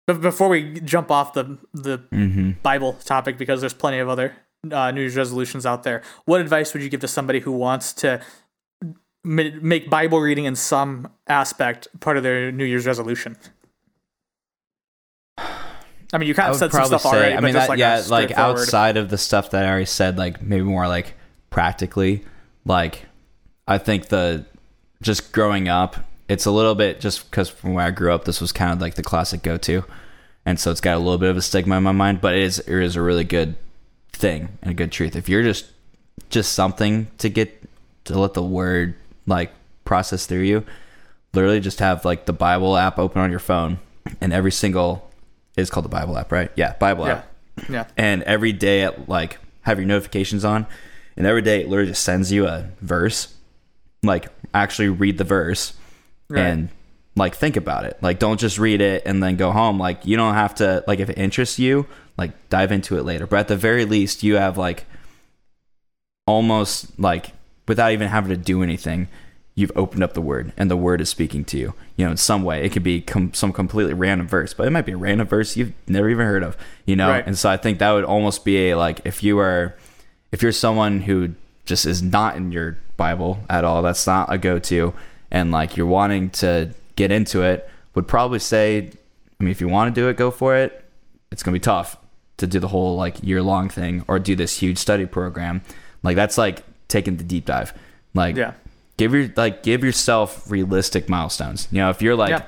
but 0.06 0.20
before 0.20 0.48
we 0.48 0.80
jump 0.80 1.10
off 1.10 1.34
the 1.34 1.58
the 1.72 1.98
mm-hmm. 1.98 2.52
Bible 2.62 2.94
topic 3.04 3.38
because 3.38 3.60
there's 3.60 3.74
plenty 3.74 3.98
of 3.98 4.08
other 4.08 4.34
uh, 4.70 4.90
New 4.90 5.02
Year's 5.02 5.16
resolutions 5.16 5.64
out 5.64 5.84
there. 5.84 6.02
What 6.24 6.40
advice 6.40 6.72
would 6.72 6.82
you 6.82 6.88
give 6.88 7.00
to 7.00 7.08
somebody 7.08 7.40
who 7.40 7.52
wants 7.52 7.92
to 7.94 8.20
make 9.24 9.90
Bible 9.90 10.20
reading 10.20 10.44
in 10.44 10.56
some 10.56 11.08
aspect 11.26 11.88
part 12.00 12.16
of 12.16 12.22
their 12.22 12.50
New 12.50 12.64
Year's 12.64 12.86
resolution? 12.86 13.36
I 16.12 16.18
mean, 16.18 16.26
you 16.26 16.34
kind 16.34 16.50
of 16.50 16.56
said 16.56 16.72
some 16.72 16.86
stuff 16.86 17.02
say. 17.02 17.08
already, 17.08 17.34
I 17.34 17.40
mean, 17.40 17.54
that, 17.54 17.68
like 17.68 17.78
yeah, 17.78 18.02
like 18.08 18.32
outside 18.32 18.96
of 18.96 19.10
the 19.10 19.18
stuff 19.18 19.50
that 19.50 19.64
I 19.64 19.68
already 19.68 19.84
said, 19.84 20.18
like 20.18 20.42
maybe 20.42 20.64
more 20.64 20.88
like 20.88 21.14
practically, 21.50 22.24
like 22.64 23.06
I 23.68 23.78
think 23.78 24.08
the 24.08 24.44
just 25.02 25.32
growing 25.32 25.68
up, 25.68 25.96
it's 26.28 26.46
a 26.46 26.50
little 26.50 26.74
bit 26.74 27.00
just 27.00 27.30
because 27.30 27.48
from 27.48 27.74
where 27.74 27.86
I 27.86 27.90
grew 27.90 28.12
up, 28.12 28.24
this 28.24 28.40
was 28.40 28.52
kind 28.52 28.72
of 28.72 28.80
like 28.80 28.94
the 28.94 29.02
classic 29.02 29.42
go-to, 29.42 29.84
and 30.44 30.58
so 30.58 30.70
it's 30.72 30.80
got 30.80 30.96
a 30.96 30.98
little 30.98 31.18
bit 31.18 31.30
of 31.30 31.36
a 31.36 31.42
stigma 31.42 31.76
in 31.76 31.84
my 31.84 31.92
mind, 31.92 32.20
but 32.20 32.34
it 32.34 32.42
is 32.42 32.58
it 32.58 32.82
is 32.82 32.96
a 32.96 33.02
really 33.02 33.24
good 33.24 33.54
thing 34.12 34.58
and 34.62 34.72
a 34.72 34.74
good 34.74 34.90
truth. 34.90 35.14
If 35.14 35.28
you're 35.28 35.44
just 35.44 35.66
just 36.28 36.52
something 36.52 37.08
to 37.18 37.28
get 37.28 37.62
to 38.04 38.18
let 38.18 38.34
the 38.34 38.42
word 38.42 38.96
like 39.30 39.52
process 39.84 40.26
through 40.26 40.42
you, 40.42 40.64
literally 41.32 41.60
just 41.60 41.78
have 41.78 42.04
like 42.04 42.26
the 42.26 42.32
Bible 42.32 42.76
app 42.76 42.98
open 42.98 43.22
on 43.22 43.30
your 43.30 43.40
phone, 43.40 43.78
and 44.20 44.32
every 44.32 44.52
single 44.52 45.10
is 45.56 45.70
called 45.70 45.84
the 45.84 45.88
Bible 45.90 46.18
app, 46.18 46.30
right? 46.32 46.50
Yeah, 46.56 46.74
Bible 46.78 47.06
Yeah, 47.06 47.12
app. 47.12 47.32
yeah, 47.70 47.84
And 47.96 48.22
every 48.24 48.52
day 48.52 48.82
at 48.82 49.08
like 49.08 49.38
have 49.62 49.78
your 49.78 49.86
notifications 49.86 50.44
on, 50.44 50.66
and 51.16 51.26
every 51.26 51.42
day 51.42 51.60
it 51.62 51.68
literally 51.68 51.90
just 51.90 52.02
sends 52.04 52.30
you 52.30 52.46
a 52.46 52.68
verse. 52.80 53.34
Like 54.02 54.28
actually 54.54 54.88
read 54.88 55.18
the 55.18 55.24
verse 55.24 55.74
Right. 56.30 56.40
and 56.42 56.68
like 57.16 57.34
think 57.34 57.56
about 57.56 57.84
it. 57.84 57.98
Like 58.00 58.18
don't 58.18 58.40
just 58.40 58.58
read 58.58 58.80
it 58.80 59.02
and 59.04 59.22
then 59.22 59.36
go 59.36 59.50
home. 59.52 59.78
Like 59.78 60.06
you 60.06 60.16
don't 60.16 60.34
have 60.34 60.54
to 60.56 60.82
like 60.86 61.00
if 61.00 61.10
it 61.10 61.18
interests 61.18 61.58
you, 61.58 61.86
like 62.16 62.30
dive 62.48 62.72
into 62.72 62.96
it 62.98 63.02
later. 63.04 63.26
But 63.26 63.40
at 63.40 63.48
the 63.48 63.56
very 63.56 63.84
least, 63.84 64.22
you 64.22 64.36
have 64.36 64.56
like 64.56 64.86
almost 66.26 66.98
like 66.98 67.32
without 67.70 67.92
even 67.92 68.08
having 68.08 68.30
to 68.30 68.36
do 68.36 68.62
anything, 68.62 69.06
you've 69.54 69.72
opened 69.76 70.02
up 70.02 70.12
the 70.14 70.20
word 70.20 70.52
and 70.56 70.70
the 70.70 70.76
word 70.76 71.00
is 71.00 71.08
speaking 71.08 71.44
to 71.44 71.56
you. 71.56 71.74
You 71.96 72.04
know, 72.04 72.10
in 72.10 72.16
some 72.16 72.42
way, 72.42 72.64
it 72.64 72.70
could 72.72 72.82
be 72.82 73.00
com- 73.00 73.32
some 73.34 73.52
completely 73.52 73.94
random 73.94 74.26
verse, 74.26 74.52
but 74.54 74.66
it 74.66 74.70
might 74.70 74.86
be 74.86 74.92
a 74.92 74.96
random 74.96 75.26
verse 75.26 75.56
you've 75.56 75.72
never 75.86 76.08
even 76.10 76.26
heard 76.26 76.42
of. 76.42 76.56
You 76.86 76.96
know, 76.96 77.10
Right. 77.10 77.24
and 77.26 77.38
so 77.38 77.48
I 77.48 77.56
think 77.56 77.78
that 77.78 77.92
would 77.92 78.04
almost 78.04 78.44
be 78.44 78.70
a 78.70 78.76
like 78.76 79.00
if 79.04 79.22
you 79.22 79.38
are 79.38 79.74
if 80.32 80.42
you're 80.42 80.52
someone 80.52 81.00
who 81.02 81.30
just 81.64 81.86
is 81.86 82.02
not 82.02 82.36
in 82.36 82.52
your 82.52 82.76
Bible 82.96 83.38
at 83.48 83.64
all, 83.64 83.82
that's 83.82 84.06
not 84.06 84.32
a 84.32 84.38
go-to, 84.38 84.92
and 85.30 85.50
like 85.52 85.76
you're 85.76 85.86
wanting 85.86 86.30
to 86.30 86.70
get 86.96 87.10
into 87.12 87.42
it, 87.42 87.68
would 87.94 88.06
probably 88.08 88.38
say, 88.40 88.90
I 89.40 89.44
mean, 89.44 89.50
if 89.50 89.60
you 89.60 89.68
want 89.68 89.94
to 89.94 90.00
do 90.00 90.08
it, 90.08 90.16
go 90.16 90.30
for 90.30 90.54
it. 90.56 90.84
It's 91.32 91.42
gonna 91.42 91.54
be 91.54 91.60
tough 91.60 91.96
to 92.38 92.46
do 92.46 92.58
the 92.58 92.68
whole 92.68 92.96
like 92.96 93.22
year 93.22 93.42
long 93.42 93.68
thing 93.68 94.04
or 94.08 94.18
do 94.18 94.34
this 94.34 94.58
huge 94.58 94.78
study 94.78 95.06
program. 95.06 95.60
Like 96.02 96.16
that's 96.16 96.38
like 96.38 96.62
taking 96.90 97.16
the 97.16 97.24
deep 97.24 97.46
dive. 97.46 97.72
Like 98.12 98.36
yeah, 98.36 98.52
give 98.98 99.14
your 99.14 99.30
like 99.36 99.62
give 99.62 99.82
yourself 99.82 100.50
realistic 100.50 101.08
milestones. 101.08 101.66
You 101.70 101.78
know, 101.78 101.90
if 101.90 102.02
you're 102.02 102.16
like 102.16 102.30
Yeah. 102.30 102.42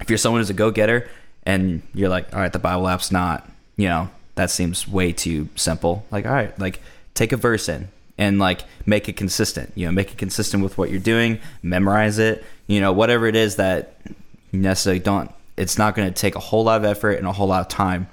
if 0.00 0.08
you're 0.08 0.16
someone 0.18 0.40
who's 0.40 0.48
a 0.50 0.54
go 0.54 0.70
getter 0.70 1.08
and 1.44 1.82
you're 1.92 2.08
like, 2.08 2.32
all 2.34 2.40
right, 2.40 2.52
the 2.52 2.58
Bible 2.58 2.88
app's 2.88 3.12
not, 3.12 3.46
you 3.76 3.88
know, 3.88 4.08
that 4.36 4.50
seems 4.50 4.88
way 4.88 5.12
too 5.12 5.48
simple. 5.56 6.06
Like, 6.10 6.24
all 6.24 6.32
right, 6.32 6.58
like 6.58 6.80
take 7.12 7.32
a 7.32 7.36
verse 7.36 7.68
in 7.68 7.88
and 8.16 8.38
like 8.38 8.62
make 8.86 9.08
it 9.08 9.16
consistent. 9.16 9.72
You 9.74 9.86
know, 9.86 9.92
make 9.92 10.10
it 10.12 10.16
consistent 10.18 10.62
with 10.62 10.78
what 10.78 10.90
you're 10.90 11.00
doing, 11.00 11.40
memorize 11.62 12.18
it, 12.18 12.44
you 12.66 12.80
know, 12.80 12.92
whatever 12.92 13.26
it 13.26 13.36
is 13.36 13.56
that 13.56 13.96
you 14.52 14.60
necessarily 14.60 15.00
don't 15.00 15.30
it's 15.56 15.78
not 15.78 15.94
gonna 15.94 16.10
take 16.10 16.34
a 16.34 16.40
whole 16.40 16.64
lot 16.64 16.78
of 16.78 16.84
effort 16.84 17.12
and 17.12 17.26
a 17.28 17.32
whole 17.32 17.46
lot 17.46 17.60
of 17.60 17.68
time. 17.68 18.08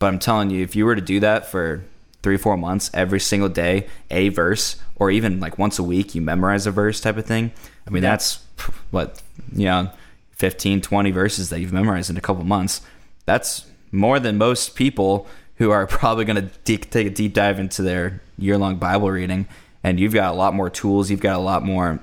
But 0.00 0.06
I'm 0.06 0.18
telling 0.18 0.50
you, 0.50 0.62
if 0.64 0.74
you 0.74 0.84
were 0.86 0.96
to 0.96 1.00
do 1.02 1.20
that 1.20 1.46
for 1.46 1.82
three, 2.22 2.36
four 2.36 2.56
months, 2.56 2.90
every 2.94 3.20
single 3.20 3.48
day, 3.48 3.86
a 4.10 4.28
verse, 4.28 4.76
or 4.96 5.10
even 5.10 5.40
like 5.40 5.58
once 5.58 5.78
a 5.78 5.82
week, 5.82 6.14
you 6.14 6.20
memorize 6.20 6.66
a 6.66 6.70
verse 6.70 7.00
type 7.00 7.16
of 7.16 7.24
thing. 7.26 7.52
I 7.86 7.90
mean, 7.90 8.02
Yeah. 8.02 8.10
that's 8.10 8.44
what, 8.90 9.22
you 9.54 9.64
know, 9.64 9.90
15, 10.32 10.80
20 10.82 11.10
verses 11.10 11.48
that 11.50 11.60
you've 11.60 11.72
memorized 11.72 12.10
in 12.10 12.16
a 12.16 12.20
couple 12.20 12.44
months. 12.44 12.82
That's 13.26 13.66
more 13.92 14.18
than 14.20 14.36
most 14.38 14.74
people 14.74 15.26
who 15.56 15.70
are 15.70 15.86
probably 15.98 16.24
going 16.24 16.36
to 16.36 16.50
de- 16.64 16.76
take 16.78 17.06
a 17.06 17.10
deep 17.10 17.34
dive 17.34 17.58
into 17.58 17.82
their 17.82 18.20
year 18.38 18.56
long 18.58 18.76
Bible 18.76 19.10
reading. 19.10 19.46
And 19.82 19.98
you've 19.98 20.12
got 20.14 20.32
a 20.32 20.36
lot 20.36 20.54
more 20.54 20.68
tools, 20.68 21.10
you've 21.10 21.20
got 21.20 21.36
a 21.36 21.40
lot 21.42 21.62
more 21.64 22.00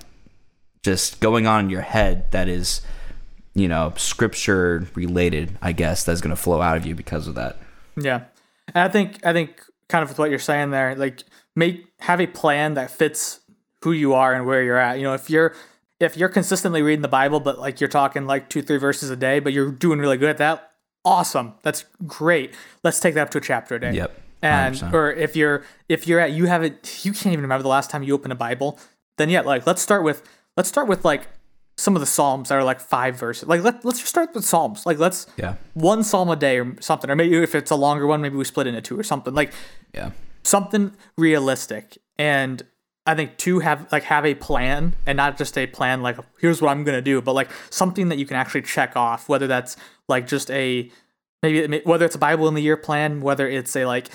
just 0.84 1.20
going 1.20 1.46
on 1.48 1.66
in 1.66 1.70
your 1.70 1.82
head 1.82 2.32
that 2.32 2.48
is, 2.48 2.82
you 3.54 3.68
know, 3.68 3.94
scripture 3.98 4.88
related, 4.96 5.58
I 5.62 5.74
guess, 5.74 6.04
that's 6.04 6.22
going 6.22 6.36
to 6.36 6.42
flow 6.42 6.62
out 6.62 6.78
of 6.78 6.86
you 6.86 6.96
because 6.96 7.28
of 7.28 7.36
that. 7.36 7.58
yeah. 7.96 8.22
And 8.74 8.84
I 8.84 8.90
think 8.90 9.26
I 9.26 9.32
think 9.32 9.62
kind 9.90 10.04
of 10.04 10.10
with 10.10 10.20
what 10.20 10.30
you're 10.30 10.40
saying 10.40 10.72
there, 10.72 10.96
like 10.96 11.24
make 11.56 11.88
have 12.00 12.22
a 12.22 12.28
plan 12.28 12.76
that 12.76 12.92
fits 12.92 13.42
who 13.84 13.92
you 13.92 14.14
are 14.14 14.34
and 14.34 14.46
where 14.46 14.64
you're 14.64 14.78
at. 14.78 14.98
You 14.98 15.04
know, 15.04 15.14
if 15.14 15.30
you're 15.30 15.56
if 16.00 16.16
you're 16.18 16.30
consistently 16.30 16.82
reading 16.82 17.02
the 17.02 17.08
Bible, 17.08 17.40
but 17.40 17.60
like 17.60 17.82
you're 17.82 17.88
talking 17.88 18.26
like 18.26 18.50
two, 18.50 18.62
three 18.62 18.78
verses 18.78 19.10
a 19.10 19.16
day, 19.16 19.40
but 19.40 19.54
you're 19.54 19.72
doing 19.72 20.00
really 20.00 20.18
good 20.18 20.30
at 20.30 20.38
that, 20.38 20.72
awesome. 21.04 21.54
That's 21.64 21.86
great. 22.06 22.54
Let's 22.84 23.00
take 23.00 23.16
that 23.16 23.22
up 23.22 23.30
to 23.32 23.38
a 23.40 23.42
chapter 23.42 23.76
a 23.76 23.80
day. 23.80 23.94
Yep. 23.94 24.22
And 24.42 24.76
100%. 24.76 24.94
or 24.94 25.12
if 25.12 25.36
you're 25.36 25.64
if 25.90 26.08
you're 26.08 26.20
at 26.20 26.32
you 26.32 26.46
haven't 26.46 27.02
you 27.04 27.12
can't 27.12 27.28
even 27.28 27.42
remember 27.42 27.64
the 27.64 27.70
last 27.70 27.90
time 27.90 28.04
you 28.04 28.14
opened 28.14 28.34
a 28.34 28.36
Bible, 28.36 28.80
then 29.18 29.30
yeah, 29.30 29.42
like 29.42 29.66
let's 29.66 29.82
start 29.82 30.04
with 30.04 30.22
let's 30.56 30.70
start 30.70 30.88
with 30.88 31.04
like 31.04 31.28
some 31.78 31.96
of 31.96 32.00
the 32.00 32.06
Psalms 32.08 32.50
that 32.50 32.56
are 32.56 32.64
like 32.64 32.80
five 32.80 33.18
verses. 33.20 33.48
Like 33.48 33.62
let, 33.62 33.86
let's 33.86 34.00
just 34.00 34.10
start 34.10 34.34
with 34.34 34.44
Psalms. 34.46 34.86
Like 34.86 34.98
let's 34.98 35.28
Yeah. 35.38 35.56
one 35.76 36.04
psalm 36.04 36.30
a 36.30 36.36
day 36.36 36.60
or 36.60 36.76
something 36.82 37.10
or 37.10 37.16
maybe 37.16 37.38
if 37.38 37.54
it's 37.54 37.70
a 37.72 37.76
longer 37.76 38.08
one 38.08 38.20
maybe 38.22 38.36
we 38.36 38.44
split 38.46 38.66
into 38.68 38.82
two 38.82 39.00
or 39.00 39.04
something 39.04 39.34
like 39.36 39.54
Yeah. 39.94 40.10
something 40.44 40.94
realistic 41.18 41.98
and 42.18 42.64
i 43.06 43.14
think 43.16 43.38
to 43.38 43.60
have 43.60 43.88
like 43.92 44.04
have 44.04 44.26
a 44.26 44.34
plan 44.36 44.94
and 45.06 45.16
not 45.18 45.38
just 45.38 45.58
a 45.58 45.68
plan 45.68 46.02
like 46.02 46.18
here's 46.42 46.62
what 46.62 46.70
i'm 46.72 46.84
gonna 46.84 47.02
do 47.02 47.22
but 47.22 47.34
like 47.34 47.50
something 47.70 48.10
that 48.10 48.18
you 48.18 48.26
can 48.26 48.36
actually 48.38 48.62
check 48.64 48.96
off 48.96 49.30
whether 49.30 49.46
that's 49.48 49.78
like 50.08 50.26
just 50.28 50.50
a 50.52 50.90
maybe 51.44 51.82
whether 51.86 52.06
it's 52.06 52.16
a 52.16 52.20
bible 52.20 52.48
in 52.48 52.54
the 52.56 52.62
year 52.62 52.76
plan 52.78 53.22
whether 53.22 53.48
it's 53.48 53.76
a 53.76 53.86
like 53.86 54.08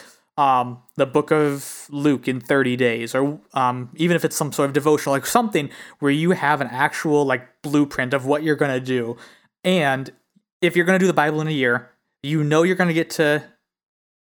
um, 0.43 0.83
the 0.97 1.07
book 1.07 1.31
of 1.31 1.87
Luke 1.89 2.27
in 2.27 2.41
30 2.41 2.75
days, 2.77 3.15
or 3.15 3.41
um, 3.55 3.91
even 3.95 4.17
if 4.17 4.25
it's 4.25 4.35
some 4.35 4.53
sort 4.53 4.69
of 4.69 4.73
devotional, 4.73 5.15
like 5.15 5.25
something 5.25 5.71
where 6.01 6.11
you 6.11 6.33
have 6.33 6.61
an 6.61 6.67
actual 6.67 7.25
like 7.25 7.63
blueprint 7.63 8.13
of 8.13 8.27
what 8.27 8.43
you're 8.43 8.57
going 8.57 8.73
to 8.73 8.85
do. 8.85 9.17
And 9.63 10.11
if 10.61 10.75
you're 10.75 10.85
going 10.85 10.99
to 10.99 11.03
do 11.03 11.07
the 11.07 11.13
Bible 11.13 11.41
in 11.41 11.47
a 11.47 11.53
year, 11.53 11.91
you 12.25 12.43
know 12.43 12.65
you're 12.65 12.75
going 12.75 12.89
to 12.89 12.95
get 12.95 13.09
to 13.11 13.45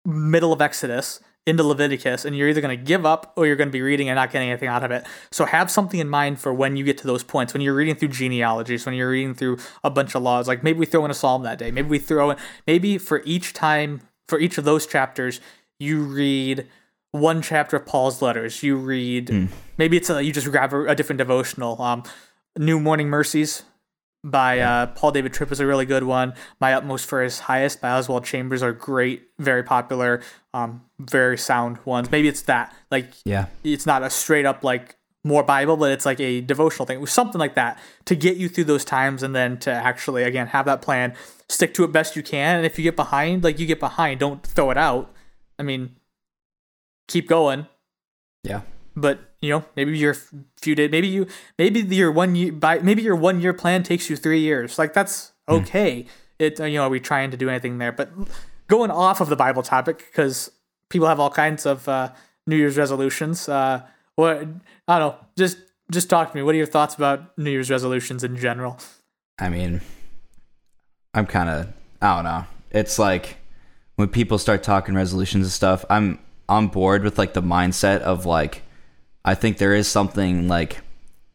middle 0.04 0.52
of 0.52 0.60
Exodus 0.60 1.20
into 1.46 1.62
Leviticus, 1.62 2.24
and 2.24 2.36
you're 2.36 2.48
either 2.48 2.60
going 2.60 2.76
to 2.76 2.84
give 2.84 3.06
up 3.06 3.32
or 3.36 3.46
you're 3.46 3.56
going 3.56 3.68
to 3.68 3.72
be 3.72 3.80
reading 3.80 4.08
and 4.08 4.16
not 4.16 4.32
getting 4.32 4.50
anything 4.50 4.68
out 4.68 4.82
of 4.82 4.90
it. 4.90 5.06
So 5.30 5.44
have 5.44 5.70
something 5.70 6.00
in 6.00 6.08
mind 6.08 6.40
for 6.40 6.52
when 6.52 6.76
you 6.76 6.82
get 6.82 6.98
to 6.98 7.06
those 7.06 7.22
points. 7.22 7.54
When 7.54 7.62
you're 7.62 7.74
reading 7.74 7.94
through 7.94 8.08
genealogies, 8.08 8.84
when 8.84 8.96
you're 8.96 9.10
reading 9.10 9.34
through 9.34 9.58
a 9.84 9.90
bunch 9.90 10.16
of 10.16 10.22
laws, 10.22 10.48
like 10.48 10.64
maybe 10.64 10.80
we 10.80 10.86
throw 10.86 11.04
in 11.04 11.10
a 11.12 11.14
psalm 11.14 11.44
that 11.44 11.58
day. 11.58 11.70
Maybe 11.70 11.88
we 11.88 12.00
throw 12.00 12.30
in 12.30 12.36
maybe 12.66 12.98
for 12.98 13.22
each 13.24 13.52
time 13.52 14.00
for 14.30 14.38
each 14.38 14.56
of 14.56 14.64
those 14.64 14.86
chapters, 14.86 15.40
you 15.80 16.02
read 16.02 16.68
one 17.10 17.42
chapter 17.42 17.76
of 17.76 17.86
Paul's 17.86 18.22
letters. 18.22 18.62
You 18.62 18.76
read 18.76 19.48
maybe 19.78 19.96
it's 19.96 20.08
a, 20.10 20.22
you 20.22 20.32
just 20.32 20.48
grab 20.48 20.72
a, 20.72 20.86
a 20.86 20.94
different 20.94 21.18
devotional. 21.18 21.80
Um, 21.82 22.04
New 22.56 22.78
Morning 22.78 23.08
Mercies 23.08 23.64
by 24.22 24.60
uh, 24.60 24.86
Paul 24.88 25.12
David 25.12 25.32
Tripp 25.32 25.50
is 25.50 25.60
a 25.60 25.66
really 25.66 25.86
good 25.86 26.04
one. 26.04 26.34
My 26.60 26.74
Utmost 26.74 27.06
for 27.06 27.22
His 27.22 27.40
Highest 27.40 27.80
by 27.80 27.90
Oswald 27.90 28.24
Chambers 28.24 28.62
are 28.62 28.72
great, 28.72 29.22
very 29.38 29.62
popular, 29.62 30.20
um, 30.52 30.82
very 31.00 31.38
sound 31.38 31.78
ones. 31.86 32.10
Maybe 32.10 32.28
it's 32.28 32.42
that. 32.42 32.74
Like, 32.90 33.08
Yeah. 33.24 33.46
it's 33.64 33.86
not 33.86 34.02
a 34.02 34.10
straight 34.10 34.44
up 34.44 34.62
like 34.62 34.96
more 35.24 35.42
Bible, 35.42 35.76
but 35.76 35.90
it's 35.90 36.04
like 36.06 36.20
a 36.20 36.40
devotional 36.42 36.86
thing, 36.86 37.04
something 37.06 37.38
like 37.38 37.54
that 37.54 37.78
to 38.06 38.14
get 38.14 38.36
you 38.36 38.48
through 38.48 38.64
those 38.64 38.84
times, 38.84 39.22
and 39.22 39.34
then 39.34 39.58
to 39.58 39.70
actually 39.70 40.22
again 40.22 40.48
have 40.48 40.66
that 40.66 40.82
plan, 40.82 41.14
stick 41.48 41.72
to 41.74 41.84
it 41.84 41.92
best 41.92 42.14
you 42.14 42.22
can. 42.22 42.56
And 42.58 42.66
if 42.66 42.78
you 42.78 42.84
get 42.84 42.96
behind, 42.96 43.42
like 43.42 43.58
you 43.58 43.66
get 43.66 43.80
behind, 43.80 44.20
don't 44.20 44.42
throw 44.46 44.70
it 44.70 44.76
out. 44.78 45.10
I 45.60 45.62
mean, 45.62 45.94
keep 47.06 47.28
going, 47.28 47.66
Yeah. 48.42 48.62
but 48.96 49.18
you 49.42 49.50
know 49.50 49.64
maybe 49.76 49.96
your 49.96 50.14
few 50.60 50.74
days 50.74 50.90
maybe 50.90 51.08
you 51.08 51.26
maybe 51.58 51.80
your 51.94 52.10
one 52.12 52.34
year 52.34 52.52
by 52.52 52.78
maybe 52.80 53.02
your 53.02 53.16
one 53.16 53.40
year 53.40 53.52
plan 53.52 53.82
takes 53.82 54.08
you 54.10 54.16
three 54.16 54.40
years. 54.40 54.78
Like 54.78 54.92
that's 54.94 55.32
okay. 55.48 56.06
It 56.38 56.58
you 56.58 56.74
know 56.78 56.84
are 56.84 56.90
we 56.90 57.00
trying 57.00 57.30
to 57.30 57.36
do 57.36 57.48
anything 57.48 57.78
there? 57.78 57.92
But 57.92 58.10
going 58.68 58.90
off 58.90 59.20
of 59.20 59.28
the 59.28 59.36
bible 59.36 59.62
topic 59.62 59.98
because 60.10 60.50
people 60.88 61.08
have 61.08 61.20
all 61.20 61.30
kinds 61.30 61.66
of 61.66 61.88
uh, 61.88 62.12
new 62.46 62.56
year's 62.56 62.76
resolutions 62.78 63.48
uh 63.48 63.82
what 64.16 64.36
i 64.88 64.98
don't 64.98 65.12
know. 65.12 65.16
Just 65.36 65.58
just 65.90 66.08
talk 66.08 66.30
to 66.30 66.36
me. 66.36 66.42
What 66.42 66.54
are 66.54 66.58
your 66.58 66.66
thoughts 66.76 66.94
about 66.94 67.36
new 67.36 67.50
year's 67.50 67.70
resolutions 67.70 68.22
in 68.24 68.36
general? 68.36 68.78
I 69.40 69.48
mean, 69.48 69.80
I'm 71.14 71.26
kind 71.26 71.48
of 71.48 71.72
I 72.00 72.14
don't 72.14 72.24
know. 72.24 72.44
It's 72.70 72.98
like 72.98 73.36
when 74.00 74.08
people 74.08 74.38
start 74.38 74.62
talking 74.62 74.94
resolutions 74.94 75.44
and 75.46 75.52
stuff, 75.52 75.84
I'm 75.88 76.18
on 76.48 76.66
board 76.68 77.04
with 77.04 77.18
like 77.18 77.34
the 77.34 77.42
mindset 77.42 78.00
of 78.00 78.26
like 78.26 78.62
I 79.24 79.34
think 79.34 79.58
there 79.58 79.74
is 79.74 79.86
something 79.86 80.48
like 80.48 80.78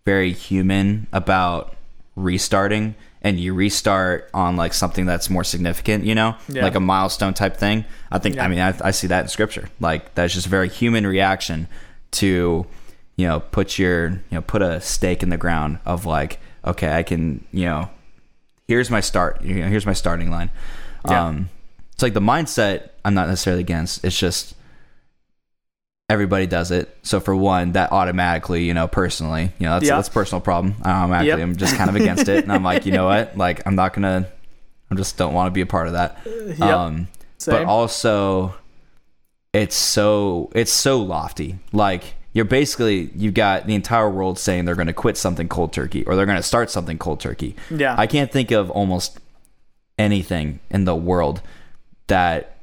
very 0.04 0.34
human 0.34 1.08
about 1.14 1.76
restarting 2.16 2.96
and 3.22 3.40
you 3.40 3.54
restart 3.54 4.30
on 4.34 4.56
like 4.56 4.74
something 4.74 5.06
that's 5.06 5.30
more 5.30 5.44
significant, 5.44 6.04
you 6.04 6.16
know, 6.16 6.36
Yeah. 6.50 6.64
like 6.64 6.76
a 6.76 6.80
milestone 6.80 7.34
type 7.34 7.58
thing. 7.58 7.86
I 8.12 8.20
think, 8.20 8.36
Yeah. 8.36 8.46
I 8.46 8.48
mean, 8.48 8.60
I, 8.60 8.74
I 8.84 8.92
see 8.92 9.08
that 9.08 9.22
in 9.22 9.28
scripture. 9.30 9.70
Like 9.80 10.14
that's 10.16 10.34
just 10.34 10.46
a 10.48 10.50
very 10.50 10.70
human 10.70 11.06
reaction 11.08 11.68
to, 12.12 12.66
you 13.16 13.28
know, 13.28 13.40
put 13.40 13.78
your, 13.80 14.10
you 14.10 14.20
know, 14.32 14.42
put 14.42 14.62
a 14.62 14.82
stake 14.82 15.24
in 15.24 15.30
the 15.30 15.38
ground 15.38 15.80
of 15.86 16.06
like, 16.06 16.40
okay, 16.66 16.94
I 16.96 17.04
can, 17.04 17.44
you 17.52 17.66
know, 17.66 17.90
here's 18.68 18.90
my 18.90 19.00
start, 19.02 19.42
you 19.44 19.56
know, 19.56 19.68
here's 19.68 19.86
my 19.86 19.94
starting 19.94 20.30
line. 20.32 20.50
Yeah. 21.08 21.26
Um, 21.28 21.50
it's 21.96 22.04
like 22.04 22.14
the 22.14 22.20
mindset 22.22 22.90
I'm 23.04 23.16
not 23.16 23.28
necessarily 23.28 23.62
against. 23.62 24.06
It's 24.06 24.18
just 24.18 24.54
everybody 26.10 26.46
does 26.46 26.72
it. 26.72 26.96
So 27.02 27.20
for 27.20 27.36
one, 27.36 27.72
that 27.72 27.92
automatically, 27.92 28.64
you 28.66 28.74
know, 28.74 28.88
personally, 28.88 29.52
you 29.58 29.66
know, 29.66 29.74
that's 29.74 29.86
Yeah. 29.88 29.96
that's 29.96 30.08
a 30.08 30.12
personal 30.12 30.42
problem. 30.42 30.76
I 30.84 30.92
automatically 30.92 31.30
Yep. 31.30 31.40
am 31.40 31.56
just 31.56 31.76
kind 31.76 31.90
of 31.90 31.96
against 31.96 32.28
it, 32.30 32.44
and 32.44 32.52
I'm 32.54 32.64
like, 32.64 32.86
you 32.86 32.92
know 32.92 33.06
what, 33.12 33.38
like 33.38 33.66
I'm 33.66 33.76
not 33.76 33.94
gonna, 33.94 34.28
I 34.92 34.96
just 34.96 35.18
don't 35.18 35.34
want 35.34 35.48
to 35.48 35.52
be 35.52 35.62
a 35.62 35.66
part 35.66 35.88
of 35.88 35.94
that. 35.94 36.20
Yep. 36.26 36.60
Um, 36.62 37.08
but 37.40 37.42
Same. 37.60 37.70
also, 37.70 38.56
it's 39.54 39.76
so 39.76 40.52
it's 40.54 40.72
so 40.72 41.02
lofty. 41.02 41.58
Like 41.72 42.16
you're 42.34 42.46
basically 42.46 43.10
you've 43.16 43.34
got 43.34 43.66
the 43.66 43.74
entire 43.76 44.10
world 44.10 44.38
saying 44.38 44.66
they're 44.66 44.76
going 44.76 44.88
to 44.88 44.94
quit 44.94 45.16
something 45.18 45.48
cold 45.48 45.72
turkey 45.74 46.04
or 46.06 46.16
they're 46.16 46.26
going 46.26 46.36
to 46.38 46.44
start 46.44 46.70
something 46.70 46.98
cold 46.98 47.20
turkey. 47.20 47.56
Yeah. 47.72 47.96
I 47.98 48.06
can't 48.08 48.32
think 48.32 48.52
of 48.52 48.70
almost 48.70 49.20
anything 49.98 50.60
in 50.70 50.84
the 50.84 50.96
world 50.96 51.42
that 52.08 52.58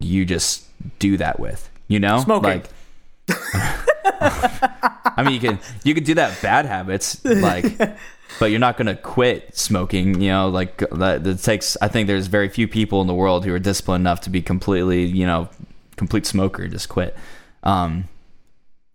you 0.00 0.24
just 0.24 0.64
do 0.98 1.16
that 1.16 1.40
with. 1.40 1.68
You 1.88 1.98
know, 2.00 2.20
Smoking. 2.20 2.50
Like, 2.50 2.70
I 5.16 5.22
mean, 5.24 5.34
you 5.34 5.40
can 5.40 5.58
you 5.84 5.94
can 5.94 6.04
do 6.04 6.14
that 6.14 6.40
bad 6.42 6.66
habits, 6.66 7.24
like, 7.24 7.64
but 8.38 8.46
you're 8.50 8.60
not 8.60 8.76
gonna 8.76 8.96
quit 8.96 9.56
smoking. 9.56 10.20
You 10.20 10.30
know, 10.30 10.48
like 10.48 10.78
that. 10.90 11.26
It 11.26 11.42
takes. 11.42 11.76
I 11.80 11.88
think 11.88 12.06
there's 12.06 12.26
very 12.26 12.48
few 12.48 12.68
people 12.68 13.00
in 13.00 13.06
the 13.06 13.14
world 13.14 13.44
who 13.44 13.54
are 13.54 13.58
disciplined 13.58 14.02
enough 14.02 14.20
to 14.22 14.30
be 14.30 14.42
completely, 14.42 15.04
you 15.04 15.26
know, 15.26 15.48
complete 15.96 16.26
smoker 16.26 16.62
and 16.62 16.72
just 16.72 16.88
quit. 16.88 17.16
Um, 17.62 18.04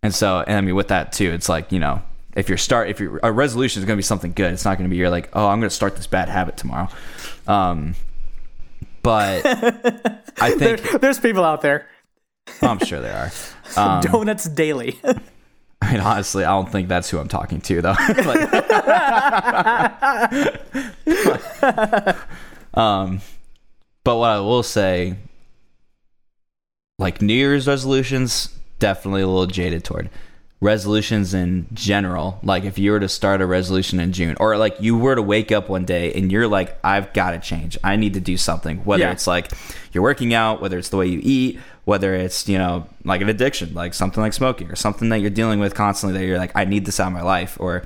and 0.02 0.14
so, 0.14 0.44
and 0.46 0.58
I 0.58 0.62
mean, 0.62 0.76
with 0.76 0.90
that 0.90 1.14
too, 1.14 1.32
it's 1.32 1.50
like 1.50 1.72
you 1.72 1.80
know, 1.80 2.02
if 2.36 2.48
you're 2.50 2.58
start, 2.58 2.90
if 2.90 3.00
your 3.00 3.20
a 3.24 3.32
resolution 3.32 3.82
is 3.82 3.86
gonna 3.86 3.98
be 3.98 4.04
something 4.04 4.34
good, 4.34 4.54
it's 4.54 4.66
not 4.66 4.78
gonna 4.78 4.90
be 4.90 4.98
you're 4.98 5.10
like, 5.10 5.30
oh, 5.34 5.48
I'm 5.48 5.60
gonna 5.60 5.70
start 5.70 5.96
this 5.96 6.08
bad 6.08 6.30
habit 6.30 6.58
tomorrow. 6.58 6.90
Um, 7.48 7.96
but 9.04 9.46
I 9.46 10.56
there, 10.58 10.78
think 10.78 11.02
there's 11.02 11.20
people 11.20 11.44
out 11.44 11.62
there 11.62 11.88
I'm 12.62 12.80
sure 12.80 13.00
there 13.00 13.16
are. 13.18 13.32
Um, 13.76 14.02
donuts 14.02 14.44
daily 14.50 15.00
I 15.82 15.92
mean, 15.92 16.00
honestly, 16.02 16.46
I 16.46 16.52
don't 16.52 16.72
think 16.72 16.88
that's 16.88 17.10
who 17.10 17.18
I'm 17.18 17.28
talking 17.28 17.60
to, 17.62 17.82
though. 17.82 17.96
Like- 22.04 22.18
um, 22.74 23.22
but 24.04 24.18
what 24.18 24.30
I 24.30 24.40
will 24.40 24.64
say, 24.64 25.16
like 27.00 27.22
New 27.22 27.34
Year's 27.34 27.68
resolutions, 27.68 28.50
definitely 28.80 29.24
a 29.24 29.28
little 29.28 29.46
jaded 29.48 29.84
toward 29.84 30.10
resolutions 30.64 31.34
in 31.34 31.68
general. 31.74 32.40
Like 32.42 32.64
if 32.64 32.78
you 32.78 32.92
were 32.92 33.00
to 33.02 33.10
start 33.10 33.42
a 33.42 33.46
resolution 33.46 34.00
in 34.00 34.14
June, 34.14 34.36
or 34.40 34.58
like 34.58 34.78
you 34.80 34.98
were 34.98 35.14
to 35.16 35.22
wake 35.22 35.52
up 35.52 35.68
one 35.70 35.84
day 35.86 36.14
and 36.14 36.32
you're 36.32 36.48
like, 36.48 36.78
I've 36.84 37.12
got 37.14 37.32
to 37.32 37.40
change. 37.40 37.78
I 37.84 37.98
need 37.98 38.14
to 38.14 38.22
do 38.22 38.38
something. 38.38 38.78
Whether 38.86 39.04
Yeah. 39.04 39.12
it's 39.12 39.28
like 39.28 39.52
you're 39.92 40.04
working 40.04 40.34
out, 40.34 40.62
whether 40.62 40.78
it's 40.78 40.90
the 40.90 40.98
way 40.98 41.08
you 41.08 41.20
eat, 41.22 41.60
whether 41.86 42.16
it's 42.16 42.48
you 42.48 42.58
know 42.58 42.88
like 43.04 43.22
an 43.22 43.28
addiction, 43.30 43.74
like 43.74 43.94
something 43.94 44.22
like 44.24 44.32
smoking, 44.34 44.72
or 44.72 44.76
something 44.76 45.10
that 45.10 45.20
you're 45.20 45.30
dealing 45.30 45.60
with 45.60 45.76
constantly 45.76 46.18
that 46.18 46.26
you're 46.26 46.38
like, 46.40 46.54
I 46.56 46.64
need 46.66 46.86
this 46.86 47.00
out 47.00 47.08
of 47.08 47.14
my 47.14 47.22
life, 47.24 47.58
or 47.60 47.84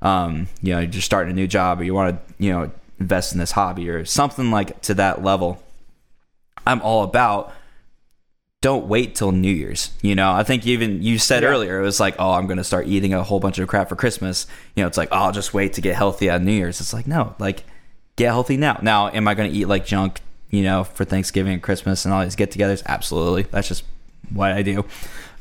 um, 0.00 0.46
you 0.62 0.72
know, 0.72 0.80
you're 0.80 1.02
starting 1.02 1.32
a 1.32 1.34
new 1.34 1.48
job, 1.48 1.80
or 1.80 1.84
you 1.84 1.92
want 1.94 2.14
to 2.16 2.34
you 2.44 2.52
know 2.52 2.70
invest 3.00 3.32
in 3.32 3.38
this 3.40 3.50
hobby, 3.50 3.90
or 3.90 4.04
something 4.04 4.50
like 4.52 4.80
to 4.82 4.94
that 4.94 5.24
level. 5.24 5.60
I'm 6.66 6.80
all 6.82 7.02
about 7.02 7.52
don't 8.60 8.86
wait 8.86 9.14
till 9.14 9.32
New 9.32 9.50
Year's. 9.52 9.90
You 10.02 10.14
know, 10.14 10.32
I 10.32 10.42
think 10.42 10.66
even 10.66 11.02
you 11.02 11.18
said 11.18 11.42
Yeah. 11.42 11.48
earlier 11.48 11.80
it 11.80 11.82
was 11.82 11.98
like, 11.98 12.14
oh, 12.18 12.32
I'm 12.32 12.46
going 12.46 12.58
to 12.58 12.64
start 12.64 12.86
eating 12.86 13.14
a 13.14 13.22
whole 13.22 13.40
bunch 13.40 13.58
of 13.58 13.66
crap 13.68 13.88
for 13.88 13.96
Christmas. 13.96 14.46
You 14.74 14.82
know, 14.82 14.86
it's 14.86 14.98
like, 14.98 15.08
oh, 15.12 15.16
I'll 15.16 15.32
just 15.32 15.54
wait 15.54 15.72
to 15.74 15.80
get 15.80 15.96
healthy 15.96 16.28
on 16.28 16.44
New 16.44 16.52
Year's. 16.52 16.80
It's 16.80 16.92
like, 16.92 17.06
no, 17.06 17.34
like 17.38 17.64
get 18.16 18.26
healthy 18.26 18.56
now. 18.58 18.78
Now, 18.82 19.08
am 19.08 19.26
I 19.28 19.34
going 19.34 19.50
to 19.50 19.56
eat 19.56 19.66
like 19.66 19.86
junk? 19.86 20.20
You 20.50 20.64
know, 20.64 20.82
for 20.82 21.04
Thanksgiving 21.04 21.52
and 21.52 21.62
Christmas 21.62 22.04
and 22.04 22.12
all 22.12 22.24
these 22.24 22.34
get-togethers? 22.34 22.82
Absolutely, 22.84 23.42
that's 23.42 23.68
just 23.68 23.84
what 24.30 24.50
I 24.50 24.62
do. 24.62 24.84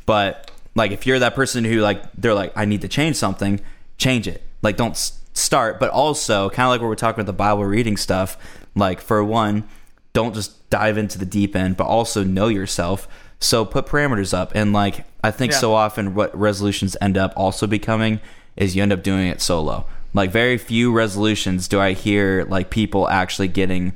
But 0.05 0.51
like, 0.75 0.91
if 0.91 1.07
you're 1.07 1.17
that 1.17 1.33
person 1.33 1.63
who 1.63 1.79
like 1.79 2.03
they're 2.13 2.35
like, 2.35 2.53
I 2.55 2.65
need 2.65 2.81
to 2.81 2.87
change 2.87 3.15
something, 3.15 3.59
change 3.97 4.27
it. 4.27 4.43
Like, 4.61 4.77
don't 4.77 4.95
start. 5.33 5.79
But 5.79 5.89
also, 5.89 6.51
kind 6.51 6.67
of 6.67 6.69
like 6.69 6.81
what 6.81 6.87
we're 6.87 6.95
talking 6.95 7.21
about 7.21 7.25
the 7.25 7.33
Bible 7.33 7.65
reading 7.65 7.97
stuff. 7.97 8.37
Like, 8.75 9.01
for 9.01 9.23
one, 9.23 9.67
don't 10.13 10.33
just 10.33 10.69
dive 10.69 10.97
into 10.97 11.17
the 11.17 11.25
deep 11.25 11.55
end, 11.55 11.77
but 11.77 11.85
also 11.85 12.23
know 12.23 12.47
yourself. 12.47 13.07
So 13.39 13.63
put 13.65 13.85
parameters 13.85 14.33
up. 14.33 14.51
And 14.55 14.73
like 14.73 15.05
I 15.23 15.31
think 15.31 15.51
Yeah. 15.51 15.59
so 15.59 15.73
often 15.73 16.15
what 16.15 16.37
resolutions 16.37 16.95
end 17.01 17.17
up 17.17 17.33
also 17.35 17.67
becoming 17.67 18.19
is 18.57 18.75
you 18.75 18.83
end 18.83 18.93
up 18.93 19.03
doing 19.03 19.27
it 19.27 19.41
solo. 19.41 19.85
Like 20.13 20.31
very 20.31 20.57
few 20.57 20.91
resolutions 20.91 21.67
do 21.67 21.79
I 21.79 21.93
hear 21.93 22.45
like 22.49 22.69
people 22.69 23.07
actually 23.07 23.47
getting 23.47 23.93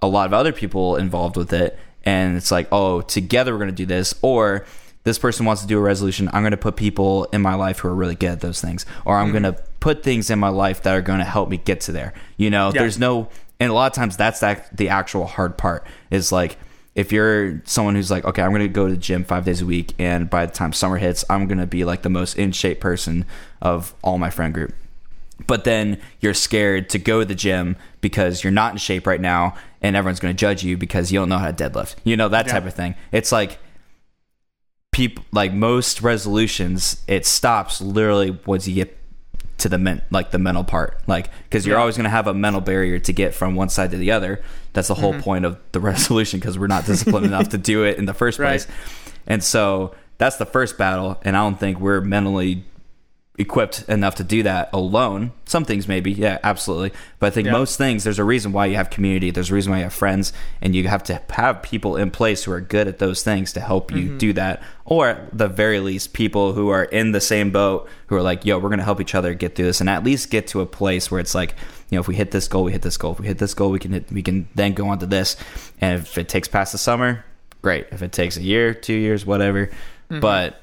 a 0.00 0.06
lot 0.06 0.26
of 0.26 0.32
other 0.32 0.52
people 0.52 0.96
involved 0.96 1.36
with 1.36 1.52
it 1.52 1.78
and 2.04 2.36
it's 2.36 2.50
like, 2.50 2.68
"Oh, 2.70 3.00
together 3.00 3.52
we're 3.52 3.58
going 3.58 3.70
to 3.70 3.74
do 3.76 3.86
this." 3.86 4.14
Or 4.22 4.64
this 5.04 5.18
person 5.18 5.46
wants 5.46 5.62
to 5.62 5.68
do 5.68 5.78
a 5.78 5.80
resolution. 5.80 6.28
I'm 6.32 6.42
going 6.42 6.52
to 6.52 6.56
put 6.56 6.76
people 6.76 7.24
in 7.32 7.42
my 7.42 7.54
life 7.54 7.80
who 7.80 7.88
are 7.88 7.94
really 7.94 8.14
good 8.14 8.30
at 8.30 8.40
those 8.40 8.60
things, 8.60 8.86
or 9.04 9.16
I'm 9.16 9.26
hmm. 9.28 9.32
going 9.32 9.54
to 9.54 9.62
put 9.80 10.02
things 10.02 10.30
in 10.30 10.38
my 10.38 10.48
life 10.48 10.82
that 10.82 10.94
are 10.94 11.00
going 11.02 11.18
to 11.18 11.24
help 11.24 11.48
me 11.48 11.56
get 11.56 11.80
to 11.82 11.92
there. 11.92 12.12
You 12.36 12.50
know, 12.50 12.70
Yeah. 12.72 12.82
there's 12.82 12.98
no, 12.98 13.28
and 13.60 13.70
a 13.70 13.74
lot 13.74 13.86
of 13.90 13.92
times 13.94 14.16
that's 14.16 14.40
that 14.40 14.76
the 14.76 14.88
actual 14.88 15.26
hard 15.26 15.56
part 15.58 15.84
is 16.10 16.30
like 16.32 16.56
if 16.94 17.12
you're 17.12 17.62
someone 17.64 17.94
who's 17.94 18.10
like, 18.10 18.24
okay, 18.24 18.42
I'm 18.42 18.50
going 18.50 18.62
to 18.62 18.68
go 18.68 18.86
to 18.88 18.94
the 18.94 18.98
gym 18.98 19.22
five 19.24 19.44
days 19.44 19.60
a 19.62 19.66
week, 19.66 19.94
and 20.00 20.28
by 20.28 20.46
the 20.46 20.52
time 20.52 20.72
summer 20.72 20.96
hits, 20.96 21.24
I'm 21.30 21.46
going 21.46 21.58
to 21.58 21.66
be 21.66 21.84
like 21.84 22.02
the 22.02 22.08
most 22.10 22.36
in 22.36 22.50
shape 22.50 22.80
person 22.80 23.24
of 23.62 23.94
all 24.02 24.18
my 24.18 24.30
friend 24.30 24.52
group. 24.52 24.74
But 25.46 25.62
then 25.62 26.00
you're 26.20 26.34
scared 26.34 26.88
to 26.90 26.98
go 26.98 27.20
to 27.20 27.24
the 27.24 27.36
gym 27.36 27.76
because 28.00 28.42
you're 28.42 28.50
not 28.50 28.72
in 28.72 28.78
shape 28.78 29.06
right 29.06 29.20
now 29.20 29.54
and 29.80 29.94
everyone's 29.94 30.18
going 30.18 30.34
to 30.34 30.38
judge 30.40 30.64
you 30.64 30.76
because 30.76 31.12
you 31.12 31.20
don't 31.20 31.28
know 31.28 31.38
how 31.38 31.52
to 31.52 31.70
deadlift. 31.70 31.94
You 32.02 32.16
know 32.16 32.28
that 32.30 32.46
Yeah. 32.46 32.52
type 32.54 32.66
of 32.66 32.74
thing. 32.74 32.96
It's 33.12 33.30
like 33.30 33.60
people 34.90 35.24
like 35.30 35.52
most 35.52 36.02
resolutions, 36.02 37.02
it 37.06 37.24
stops 37.26 37.80
literally 37.80 38.36
once 38.46 38.66
you 38.66 38.74
get 38.74 38.97
to 39.58 39.68
the 39.68 39.78
men 39.78 40.00
like 40.10 40.30
the 40.30 40.38
mental 40.38 40.64
part 40.64 41.00
like 41.06 41.30
because 41.44 41.66
you're 41.66 41.76
Yeah. 41.76 41.80
always 41.80 41.96
going 41.96 42.04
to 42.04 42.10
have 42.10 42.26
a 42.26 42.34
mental 42.34 42.60
barrier 42.60 42.98
to 43.00 43.12
get 43.12 43.34
from 43.34 43.54
one 43.54 43.68
side 43.68 43.90
to 43.90 43.96
the 43.96 44.10
other 44.12 44.40
that's 44.72 44.88
the 44.88 44.94
whole 44.94 45.12
mm-hmm. 45.12 45.20
point 45.22 45.44
of 45.44 45.58
the 45.72 45.80
resolution 45.92 46.38
because 46.40 46.58
we're 46.58 46.66
not 46.68 46.86
disciplined 46.86 47.26
enough 47.32 47.48
to 47.50 47.58
do 47.58 47.84
it 47.84 47.98
in 47.98 48.04
the 48.06 48.14
first 48.14 48.38
Right. 48.38 48.50
place 48.50 48.66
and 49.26 49.42
so 49.42 49.94
that's 50.18 50.36
the 50.36 50.46
first 50.46 50.78
battle 50.78 51.20
and 51.22 51.36
i 51.36 51.40
don't 51.40 51.58
think 51.58 51.80
we're 51.80 52.00
mentally 52.00 52.64
equipped 53.38 53.84
enough 53.88 54.16
to 54.16 54.24
do 54.24 54.42
that 54.42 54.68
alone. 54.72 55.30
Some 55.44 55.64
things 55.64 55.86
maybe 55.86 56.10
yeah 56.12 56.38
absolutely. 56.42 56.90
But 57.20 57.28
i 57.28 57.30
think 57.30 57.46
Yeah. 57.46 57.52
most 57.52 57.78
things 57.78 58.02
there's 58.02 58.18
a 58.18 58.24
reason 58.24 58.50
why 58.52 58.66
you 58.66 58.74
have 58.74 58.90
community 58.90 59.30
there's 59.30 59.50
a 59.50 59.54
reason 59.54 59.70
why 59.70 59.78
you 59.78 59.84
have 59.84 59.92
friends 59.94 60.32
and 60.60 60.74
you 60.74 60.88
have 60.88 61.04
to 61.04 61.20
have 61.30 61.62
people 61.62 61.96
in 61.96 62.10
place 62.10 62.42
who 62.44 62.50
are 62.52 62.60
good 62.60 62.88
at 62.88 62.98
those 62.98 63.22
things 63.22 63.52
to 63.52 63.60
help 63.60 63.92
you 63.92 63.98
Mm-hmm. 64.08 64.18
do 64.18 64.32
that. 64.32 64.62
Or 64.84 65.08
at 65.10 65.36
the 65.38 65.46
very 65.48 65.78
least 65.80 66.14
people 66.14 66.52
who 66.52 66.68
are 66.70 66.84
in 66.84 67.12
the 67.12 67.20
same 67.20 67.50
boat 67.50 67.88
who 68.08 68.16
are 68.16 68.22
like 68.22 68.44
yo 68.44 68.58
we're 68.58 68.70
going 68.70 68.78
to 68.80 68.84
help 68.84 69.00
each 69.00 69.14
other 69.14 69.34
get 69.34 69.54
through 69.54 69.66
this 69.66 69.80
and 69.80 69.88
at 69.88 70.02
least 70.02 70.30
get 70.30 70.48
to 70.48 70.60
a 70.60 70.66
place 70.66 71.10
where 71.10 71.20
it's 71.20 71.34
like 71.34 71.54
you 71.90 71.96
know 71.96 72.00
if 72.00 72.08
we 72.08 72.16
hit 72.16 72.32
this 72.32 72.48
goal 72.48 72.64
we 72.64 72.72
hit 72.72 72.82
this 72.82 72.96
goal. 72.96 73.12
If 73.12 73.20
we 73.20 73.26
hit 73.28 73.38
this 73.38 73.54
goal 73.54 73.70
we 73.70 73.78
can 73.78 73.92
hit, 73.92 74.10
we 74.10 74.22
can 74.22 74.48
then 74.56 74.72
go 74.74 74.88
on 74.88 74.98
to 74.98 75.06
this. 75.06 75.36
And 75.80 76.00
if 76.00 76.18
it 76.18 76.28
takes 76.28 76.48
past 76.48 76.72
the 76.72 76.78
summer 76.78 77.24
great. 77.62 77.86
If 77.92 78.02
it 78.02 78.10
takes 78.12 78.36
a 78.36 78.42
year 78.42 78.74
two 78.74 78.94
years 78.94 79.24
whatever. 79.24 79.66
Mm-hmm. 80.10 80.20
but 80.20 80.60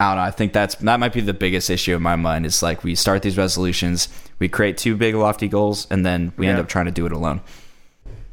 I 0.00 0.08
don't 0.08 0.16
know. 0.16 0.22
I 0.22 0.30
think 0.30 0.52
that's 0.54 0.74
that 0.76 0.98
might 0.98 1.12
be 1.12 1.20
the 1.20 1.34
biggest 1.34 1.68
issue 1.70 1.94
in 1.94 2.02
my 2.02 2.16
mind. 2.16 2.46
Is 2.46 2.62
like 2.62 2.82
we 2.82 2.94
start 2.94 3.20
these 3.22 3.36
resolutions, 3.36 4.08
we 4.38 4.48
create 4.48 4.78
two 4.78 4.96
big 4.96 5.14
lofty 5.14 5.46
goals, 5.46 5.86
and 5.90 6.04
then 6.06 6.32
we 6.38 6.46
end 6.46 6.58
up 6.58 6.68
trying 6.68 6.86
to 6.86 6.90
do 6.90 7.04
it 7.06 7.12
alone. 7.12 7.42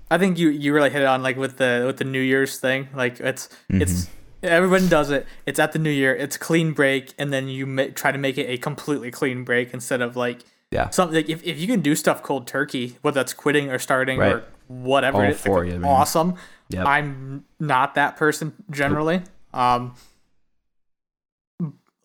I 0.09 0.17
think 0.17 0.39
you 0.39 0.47
you 0.49 0.73
really 0.73 0.89
hit 0.89 1.01
it 1.01 1.05
on 1.07 1.21
like 1.21 1.35
with 1.35 1.57
the 1.57 1.83
with 1.85 1.97
the 1.97 2.05
New 2.05 2.21
Year's 2.21 2.57
thing. 2.59 2.87
Like 2.95 3.19
it's 3.19 3.49
it's 3.69 4.09
everyone 4.41 4.87
does 4.87 5.09
it. 5.11 5.27
It's 5.45 5.59
at 5.59 5.73
the 5.73 5.79
New 5.79 5.89
Year. 5.91 6.15
It's 6.15 6.37
clean 6.37 6.71
break, 6.71 7.13
and 7.19 7.33
then 7.33 7.49
you 7.49 7.65
ma- 7.65 7.87
try 7.93 8.13
to 8.13 8.17
make 8.17 8.37
it 8.37 8.49
a 8.49 8.57
completely 8.57 9.11
clean 9.11 9.43
break 9.43 9.73
instead 9.73 10.01
of 10.01 10.15
like 10.15 10.45
Yeah. 10.71 10.89
something. 10.91 11.15
Like 11.17 11.29
if, 11.29 11.43
if 11.43 11.59
you 11.59 11.67
can 11.67 11.81
do 11.81 11.95
stuff 11.95 12.23
cold 12.23 12.47
turkey, 12.47 12.95
whether 13.01 13.15
that's 13.15 13.33
quitting 13.33 13.69
or 13.69 13.77
starting 13.79 14.19
Right. 14.19 14.35
or 14.35 14.43
whatever, 14.67 15.17
All 15.17 15.23
it 15.23 15.31
is, 15.31 15.41
for 15.41 15.65
like, 15.65 15.73
you, 15.73 15.83
awesome. 15.83 16.35
Yep. 16.69 16.85
I'm 16.85 17.43
not 17.59 17.95
that 17.95 18.15
person 18.15 18.53
generally. 18.71 19.21
Um. 19.53 19.95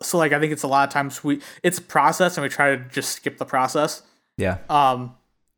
So 0.02 0.18
like 0.18 0.32
I 0.32 0.40
think 0.40 0.52
it's 0.52 0.62
a 0.62 0.68
lot 0.68 0.86
of 0.88 0.92
times 0.92 1.22
we 1.24 1.40
it's 1.62 1.78
a 1.78 1.82
process 1.82 2.36
and 2.36 2.42
we 2.42 2.48
try 2.48 2.76
to 2.76 2.84
just 2.90 3.12
skip 3.12 3.38
the 3.38 3.44
process. 3.44 4.02
Yeah. 4.38 4.58
Um, 4.68 5.14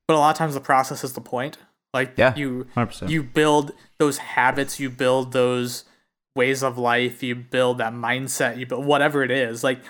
but 0.06 0.14
a 0.16 0.18
lot 0.18 0.30
of 0.30 0.36
times 0.36 0.54
the 0.54 0.60
process 0.60 1.02
is 1.04 1.12
the 1.14 1.20
point. 1.20 1.58
Like 1.92 2.14
Yeah. 2.16 2.34
you 2.36 2.66
100%. 2.76 3.08
you 3.08 3.22
build 3.22 3.72
those 3.98 4.18
habits, 4.18 4.78
you 4.80 4.90
build 4.90 5.32
those 5.32 5.84
ways 6.36 6.62
of 6.64 6.76
life, 6.78 7.22
you 7.22 7.34
build 7.36 7.78
that 7.78 7.92
mindset, 7.92 8.58
you 8.58 8.66
build 8.66 8.84
whatever 8.84 9.22
it 9.22 9.30
is. 9.30 9.62
Like 9.62 9.80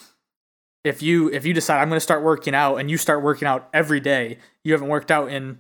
if 0.85 1.03
you 1.03 1.31
if 1.33 1.47
you 1.47 1.55
decide 1.55 1.81
I'm 1.81 1.89
going 1.89 1.97
to 1.97 2.01
start 2.05 2.23
working 2.23 2.55
out 2.55 2.77
and 2.77 2.91
you 2.91 2.97
start 2.99 3.23
working 3.23 3.49
out 3.49 3.69
every 3.73 4.01
day, 4.01 4.39
you 4.63 4.73
haven't 4.73 4.89
worked 4.89 5.11
out 5.11 5.31
in 5.31 5.59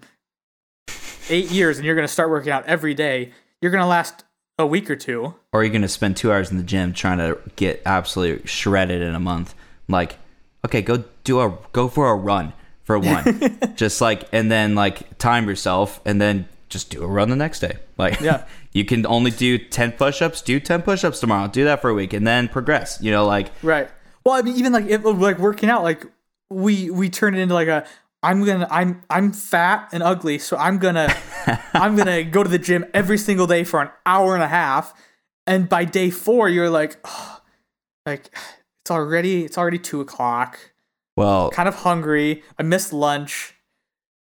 8 1.30 1.50
years 1.50 1.78
and 1.78 1.86
you're 1.86 1.94
going 1.94 2.06
to 2.06 2.12
start 2.12 2.28
working 2.28 2.52
out 2.52 2.66
every 2.66 2.92
day, 2.94 3.32
you're 3.62 3.70
going 3.72 3.80
to 3.82 3.86
last 3.88 4.24
a 4.58 4.66
week 4.66 4.88
or 4.90 4.96
two. 4.96 5.34
Or 5.52 5.64
you're 5.64 5.72
gonna 5.72 5.88
spend 5.88 6.16
two 6.16 6.32
hours 6.32 6.50
in 6.50 6.56
the 6.56 6.62
gym 6.62 6.92
trying 6.92 7.18
to 7.18 7.38
get 7.56 7.82
absolutely 7.86 8.46
shredded 8.46 9.02
in 9.02 9.14
a 9.14 9.20
month. 9.20 9.54
Like, 9.88 10.18
okay, 10.64 10.82
go 10.82 11.04
do 11.24 11.40
a 11.40 11.56
go 11.72 11.88
for 11.88 12.08
a 12.10 12.14
run 12.14 12.52
for 12.82 12.98
one, 12.98 13.58
just 13.76 14.00
like, 14.00 14.28
and 14.32 14.50
then 14.50 14.74
like 14.74 15.18
time 15.18 15.48
yourself, 15.48 16.00
and 16.04 16.20
then 16.20 16.48
just 16.68 16.90
do 16.90 17.02
a 17.02 17.06
run 17.06 17.30
the 17.30 17.36
next 17.36 17.60
day. 17.60 17.78
Like, 17.96 18.18
Yeah. 18.20 18.44
you 18.72 18.84
can 18.84 19.06
only 19.06 19.30
do 19.30 19.56
ten 19.56 19.92
push-ups. 19.92 20.42
Do 20.42 20.58
ten 20.58 20.82
push-ups 20.82 21.20
tomorrow. 21.20 21.46
Do 21.46 21.62
that 21.64 21.80
for 21.80 21.90
a 21.90 21.94
week, 21.94 22.12
and 22.12 22.26
then 22.26 22.48
progress. 22.48 22.98
You 23.00 23.12
know, 23.12 23.24
like, 23.24 23.52
Right. 23.62 23.88
Well, 24.24 24.34
I 24.34 24.42
mean, 24.42 24.56
even 24.56 24.72
like 24.72 24.86
if, 24.86 25.04
like 25.04 25.38
working 25.38 25.68
out, 25.70 25.82
like 25.84 26.04
we 26.50 26.90
we 26.90 27.08
turn 27.08 27.34
it 27.36 27.40
into 27.40 27.54
like 27.54 27.68
a 27.68 27.86
I'm 28.22 28.44
gonna 28.44 28.66
I'm 28.70 29.02
I'm 29.10 29.32
fat 29.32 29.90
and 29.92 30.02
ugly, 30.02 30.38
so 30.38 30.56
I'm 30.56 30.78
gonna 30.78 31.14
I'm 31.74 31.96
gonna 31.96 32.24
go 32.24 32.42
to 32.42 32.48
the 32.48 32.58
gym 32.58 32.84
every 32.94 33.18
single 33.18 33.46
day 33.46 33.64
for 33.64 33.80
an 33.82 33.90
hour 34.06 34.34
and 34.34 34.42
a 34.42 34.48
half, 34.48 34.94
and 35.46 35.68
by 35.68 35.84
day 35.84 36.10
four 36.10 36.48
you're 36.48 36.70
like, 36.70 36.96
oh, 37.04 37.40
like 38.06 38.30
it's 38.82 38.90
already 38.90 39.44
it's 39.44 39.56
already 39.58 39.78
two 39.78 40.00
o'clock, 40.00 40.58
well, 41.16 41.50
kind 41.50 41.68
of 41.68 41.74
hungry. 41.76 42.42
I 42.58 42.62
missed 42.62 42.92
lunch. 42.92 43.54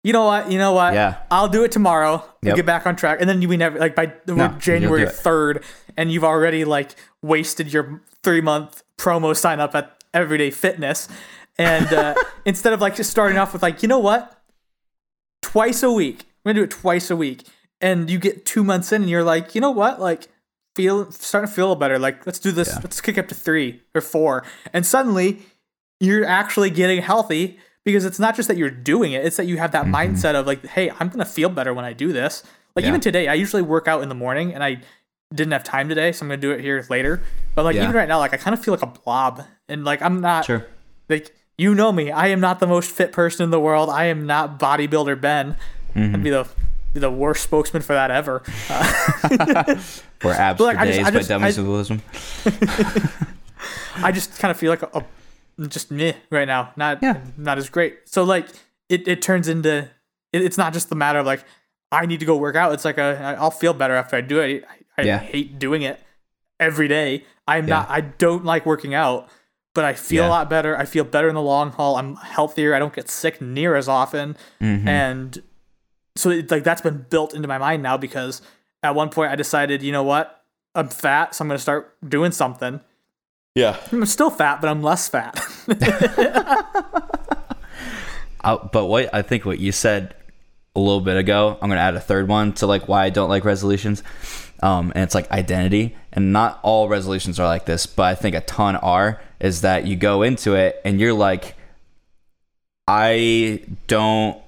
You 0.03 0.13
know 0.13 0.25
what? 0.25 0.51
You 0.51 0.57
know 0.57 0.71
what? 0.73 0.95
Yeah. 0.95 1.17
I'll 1.29 1.47
do 1.47 1.63
it 1.63 1.71
tomorrow. 1.71 2.23
We'll 2.41 2.49
Yep. 2.49 2.55
get 2.55 2.65
back 2.65 2.87
on 2.87 2.95
track, 2.95 3.19
and 3.21 3.29
then 3.29 3.41
you 3.41 3.47
we 3.47 3.57
never 3.57 3.77
like 3.77 3.93
by 3.95 4.13
No, 4.27 4.47
January 4.59 5.01
you'll 5.01 5.09
do 5.09 5.15
it. 5.15 5.19
third, 5.19 5.63
and 5.95 6.11
you've 6.11 6.23
already 6.23 6.65
like 6.65 6.95
wasted 7.21 7.71
your 7.71 8.01
three 8.23 8.41
month 8.41 8.83
promo 8.97 9.35
sign 9.35 9.59
up 9.59 9.75
at 9.75 10.03
Everyday 10.13 10.49
Fitness, 10.49 11.07
and 11.59 11.85
uh, 11.93 12.15
instead 12.45 12.73
of 12.73 12.81
like 12.81 12.95
just 12.95 13.11
starting 13.11 13.37
off 13.37 13.53
with 13.53 13.61
like 13.61 13.83
you 13.83 13.87
know 13.87 13.99
what, 13.99 14.41
twice 15.43 15.83
a 15.83 15.91
week, 15.91 16.25
we're 16.43 16.53
gonna 16.53 16.61
do 16.61 16.63
it 16.63 16.71
twice 16.71 17.09
a 17.09 17.15
week, 17.15 17.43
and 17.79 18.09
you 18.09 18.19
get 18.19 18.45
two 18.45 18.63
months 18.63 18.91
in, 18.91 19.01
and 19.03 19.09
you're 19.09 19.23
like, 19.23 19.55
you 19.55 19.61
know 19.61 19.71
what, 19.71 19.99
like 19.99 20.27
feel 20.75 21.11
starting 21.11 21.47
to 21.47 21.53
feel 21.53 21.75
better. 21.75 21.99
Like 21.99 22.25
let's 22.25 22.39
do 22.39 22.51
this. 22.51 22.69
Yeah. 22.69 22.79
Let's 22.83 23.01
kick 23.01 23.17
up 23.17 23.27
to 23.29 23.35
three 23.35 23.81
or 23.93 24.01
four, 24.01 24.43
and 24.73 24.85
suddenly 24.85 25.41
you're 25.99 26.25
actually 26.25 26.69
getting 26.69 27.01
healthy 27.01 27.59
because 27.83 28.05
it's 28.05 28.19
not 28.19 28.35
just 28.35 28.47
that 28.47 28.57
you're 28.57 28.69
doing 28.69 29.13
it; 29.13 29.25
it's 29.25 29.37
that 29.37 29.45
you 29.45 29.57
have 29.57 29.71
that 29.71 29.85
mm-hmm. 29.85 29.95
mindset 29.95 30.35
of 30.35 30.47
like, 30.47 30.65
hey, 30.65 30.91
I'm 30.99 31.09
gonna 31.09 31.25
feel 31.25 31.49
better 31.49 31.73
when 31.73 31.85
I 31.85 31.93
do 31.93 32.11
this. 32.11 32.43
Like 32.75 32.83
Yeah. 32.83 32.89
even 32.89 33.01
today, 33.01 33.27
I 33.27 33.33
usually 33.33 33.61
work 33.61 33.87
out 33.87 34.01
in 34.01 34.09
the 34.09 34.15
morning, 34.15 34.53
and 34.53 34.63
I 34.63 34.81
didn't 35.33 35.53
have 35.53 35.63
time 35.63 35.89
today, 35.89 36.11
so 36.11 36.25
I'm 36.25 36.29
gonna 36.29 36.41
do 36.41 36.51
it 36.51 36.61
here 36.61 36.85
later. 36.89 37.21
But 37.55 37.65
like 37.65 37.75
Yeah. 37.75 37.83
even 37.83 37.95
right 37.95 38.07
now, 38.07 38.19
like 38.19 38.33
I 38.33 38.37
kind 38.37 38.53
of 38.53 38.63
feel 38.63 38.73
like 38.73 38.83
a 38.83 38.87
blob, 38.87 39.43
and 39.67 39.83
like 39.83 40.01
I'm 40.01 40.21
not 40.21 40.45
sure. 40.45 40.65
like 41.09 41.35
you 41.57 41.75
know 41.75 41.91
me. 41.91 42.11
I 42.11 42.27
am 42.27 42.39
not 42.39 42.59
the 42.59 42.67
most 42.67 42.89
fit 42.89 43.11
person 43.11 43.43
in 43.43 43.51
the 43.51 43.59
world. 43.59 43.89
I 43.89 44.05
am 44.05 44.25
not 44.25 44.59
bodybuilder 44.59 45.19
Ben. 45.19 45.57
Mm-hmm. 45.95 46.15
I'd 46.15 46.23
be 46.23 46.29
the 46.29 46.47
be 46.93 46.99
the 46.99 47.11
worst 47.11 47.43
spokesman 47.43 47.81
for 47.81 47.93
that 47.93 48.11
ever. 48.11 48.43
Uh, 48.69 49.75
Or 50.23 50.31
abs 50.33 50.59
like, 50.59 50.75
for 50.77 50.81
I 50.83 50.85
just- 50.85 50.97
days 50.99 51.07
I 51.07 51.09
by 51.11 51.17
just- 51.17 51.29
dummy 51.29 51.45
I- 51.45 51.51
symbolism. 51.51 52.01
I 53.97 54.11
just 54.11 54.37
kind 54.39 54.51
of 54.51 54.57
feel 54.57 54.69
like 54.71 54.81
a, 54.83 54.89
a 55.59 55.67
just 55.67 55.91
meh 55.91 56.13
right 56.29 56.45
now. 56.47 56.71
Not 56.75 56.99
Yeah. 57.01 57.21
not 57.37 57.57
as 57.57 57.69
great. 57.69 57.99
So 58.05 58.23
like 58.23 58.47
it, 58.89 59.07
it 59.07 59.21
turns 59.21 59.47
into 59.47 59.89
it, 60.33 60.41
it's 60.41 60.57
not 60.57 60.73
just 60.73 60.89
the 60.89 60.95
matter 60.95 61.19
of 61.19 61.25
like 61.25 61.43
I 61.91 62.05
need 62.05 62.19
to 62.21 62.25
go 62.25 62.37
work 62.37 62.55
out. 62.55 62.71
It's 62.73 62.85
like 62.85 62.97
a 62.97 63.35
I'll 63.39 63.51
feel 63.51 63.73
better 63.73 63.95
after 63.95 64.15
I 64.15 64.21
do 64.21 64.39
it. 64.39 64.63
I, 64.97 65.01
I 65.01 65.05
Yeah. 65.05 65.17
hate 65.19 65.59
doing 65.59 65.81
it 65.81 65.99
every 66.59 66.87
day. 66.87 67.25
I'm 67.47 67.67
Yeah. 67.67 67.75
not 67.79 67.89
I 67.89 68.01
don't 68.01 68.45
like 68.45 68.65
working 68.65 68.93
out, 68.93 69.27
but 69.73 69.85
I 69.85 69.93
feel 69.93 70.23
Yeah. 70.23 70.29
a 70.29 70.31
lot 70.31 70.49
better. 70.49 70.77
I 70.77 70.85
feel 70.85 71.03
better 71.03 71.29
in 71.29 71.35
the 71.35 71.41
long 71.41 71.71
haul. 71.71 71.95
I'm 71.97 72.15
healthier. 72.15 72.73
I 72.75 72.79
don't 72.79 72.93
get 72.93 73.09
sick 73.09 73.41
near 73.41 73.75
as 73.75 73.87
often. 73.87 74.37
Mhm. 74.61 74.87
And 74.87 75.43
so 76.15 76.29
it, 76.29 76.51
like 76.51 76.63
that's 76.63 76.81
been 76.81 77.05
built 77.09 77.33
into 77.33 77.47
my 77.47 77.57
mind 77.57 77.83
now 77.83 77.97
because 77.97 78.41
at 78.83 78.95
one 78.95 79.09
point 79.09 79.31
I 79.31 79.35
decided, 79.35 79.81
you 79.83 79.91
know 79.91 80.03
what? 80.03 80.43
I'm 80.73 80.87
fat, 80.87 81.35
so 81.35 81.43
I'm 81.43 81.49
going 81.49 81.57
to 81.57 81.61
start 81.61 81.97
doing 82.07 82.31
something. 82.31 82.79
Yeah. 83.55 83.77
I'm 83.91 84.05
still 84.05 84.29
fat, 84.29 84.61
but 84.61 84.69
I'm 84.69 84.81
less 84.81 85.09
fat. 85.09 85.39
Uh, 88.43 88.57
but 88.71 88.85
what 88.85 89.13
I 89.13 89.21
think 89.21 89.45
what 89.45 89.59
you 89.59 89.71
said 89.71 90.15
a 90.75 90.79
little 90.79 91.01
bit 91.01 91.17
ago, 91.17 91.57
I'm 91.61 91.69
gonna 91.69 91.81
add 91.81 91.95
a 91.95 91.99
third 91.99 92.27
one 92.27 92.53
to 92.53 92.67
like 92.67 92.87
why 92.87 93.05
I 93.05 93.09
don't 93.09 93.29
like 93.29 93.45
resolutions. 93.45 94.03
Um, 94.63 94.91
and 94.93 95.03
it's 95.03 95.15
like 95.15 95.29
identity, 95.31 95.95
and 96.13 96.33
not 96.33 96.59
all 96.61 96.87
resolutions 96.87 97.39
are 97.39 97.47
like 97.47 97.65
this, 97.65 97.85
but 97.85 98.03
I 98.03 98.15
think 98.15 98.35
a 98.35 98.41
ton 98.41 98.75
are. 98.75 99.21
Is 99.39 99.61
that 99.61 99.87
you 99.87 99.95
go 99.95 100.21
into 100.21 100.53
it 100.53 100.79
and 100.85 100.99
you're 100.99 101.13
like, 101.13 101.55
I 102.87 103.63
don't. 103.87 104.39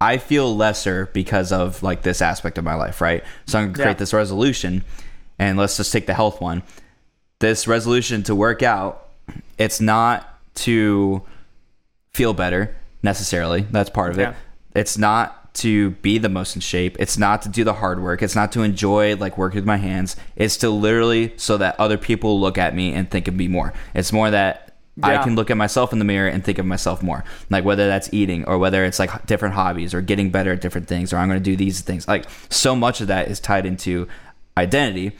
I 0.00 0.16
feel 0.18 0.56
lesser 0.56 1.10
because 1.12 1.52
of 1.52 1.82
like 1.82 2.02
this 2.02 2.22
aspect 2.22 2.56
of 2.58 2.64
my 2.64 2.74
life, 2.74 3.00
right? 3.00 3.22
So 3.46 3.58
I'm 3.58 3.66
gonna 3.66 3.74
create 3.74 3.88
Yeah. 3.88 3.94
this 3.94 4.12
resolution, 4.14 4.82
and 5.38 5.58
let's 5.58 5.76
just 5.76 5.92
take 5.92 6.06
the 6.06 6.14
health 6.14 6.40
one. 6.40 6.62
This 7.40 7.66
resolution 7.68 8.22
to 8.24 8.34
work 8.34 8.62
out, 8.62 9.08
it's 9.58 9.80
not 9.80 10.38
to 10.56 11.22
feel 12.12 12.32
better 12.32 12.74
necessarily. 13.02 13.66
That's 13.70 13.90
part 13.90 14.12
of 14.12 14.18
it. 14.18 14.34
It's 14.74 14.96
not 14.98 15.36
to 15.52 15.90
be 16.02 16.16
the 16.18 16.28
most 16.28 16.54
in 16.54 16.60
shape. 16.60 16.96
It's 17.00 17.18
not 17.18 17.42
to 17.42 17.48
do 17.48 17.64
the 17.64 17.74
hard 17.74 18.02
work. 18.02 18.22
It's 18.22 18.36
not 18.36 18.52
to 18.52 18.62
enjoy 18.62 19.16
like 19.16 19.36
working 19.36 19.56
with 19.58 19.66
my 19.66 19.78
hands. 19.78 20.16
It's 20.36 20.56
to 20.58 20.70
literally 20.70 21.32
so 21.36 21.56
that 21.58 21.78
other 21.78 21.98
people 21.98 22.40
look 22.40 22.56
at 22.56 22.74
me 22.74 22.92
and 22.92 23.10
think 23.10 23.26
of 23.28 23.34
me 23.34 23.48
more. 23.48 23.72
It's 23.94 24.12
more 24.12 24.30
that 24.30 24.69
I 25.02 25.22
can 25.22 25.34
look 25.36 25.50
at 25.50 25.56
myself 25.56 25.92
in 25.92 25.98
the 25.98 26.04
mirror 26.04 26.28
and 26.28 26.44
think 26.44 26.58
of 26.58 26.66
myself 26.66 27.02
more. 27.02 27.24
Like 27.48 27.64
whether 27.64 27.86
that's 27.86 28.12
eating 28.12 28.44
or 28.44 28.58
whether 28.58 28.84
it's 28.84 28.98
like 28.98 29.26
different 29.26 29.54
hobbies 29.54 29.94
or 29.94 30.00
getting 30.00 30.30
better 30.30 30.52
at 30.52 30.60
different 30.60 30.88
things 30.88 31.12
or 31.12 31.16
I'm 31.16 31.28
going 31.28 31.40
to 31.40 31.44
do 31.44 31.56
these 31.56 31.80
things. 31.80 32.06
Like 32.06 32.26
so 32.48 32.74
much 32.76 33.00
of 33.00 33.08
that 33.08 33.28
is 33.28 33.40
tied 33.40 33.66
into 33.66 34.08
identity. 34.56 35.16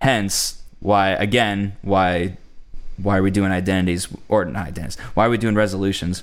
Hence 0.00 0.62
why 0.80 1.10
again 1.10 1.76
why 1.82 2.36
why 3.00 3.18
are 3.18 3.22
we 3.22 3.30
doing 3.30 3.52
identities 3.52 4.08
or 4.28 4.44
not 4.44 4.68
identities? 4.68 4.98
Why 5.14 5.26
are 5.26 5.30
we 5.30 5.38
doing 5.38 5.54
resolutions 5.54 6.22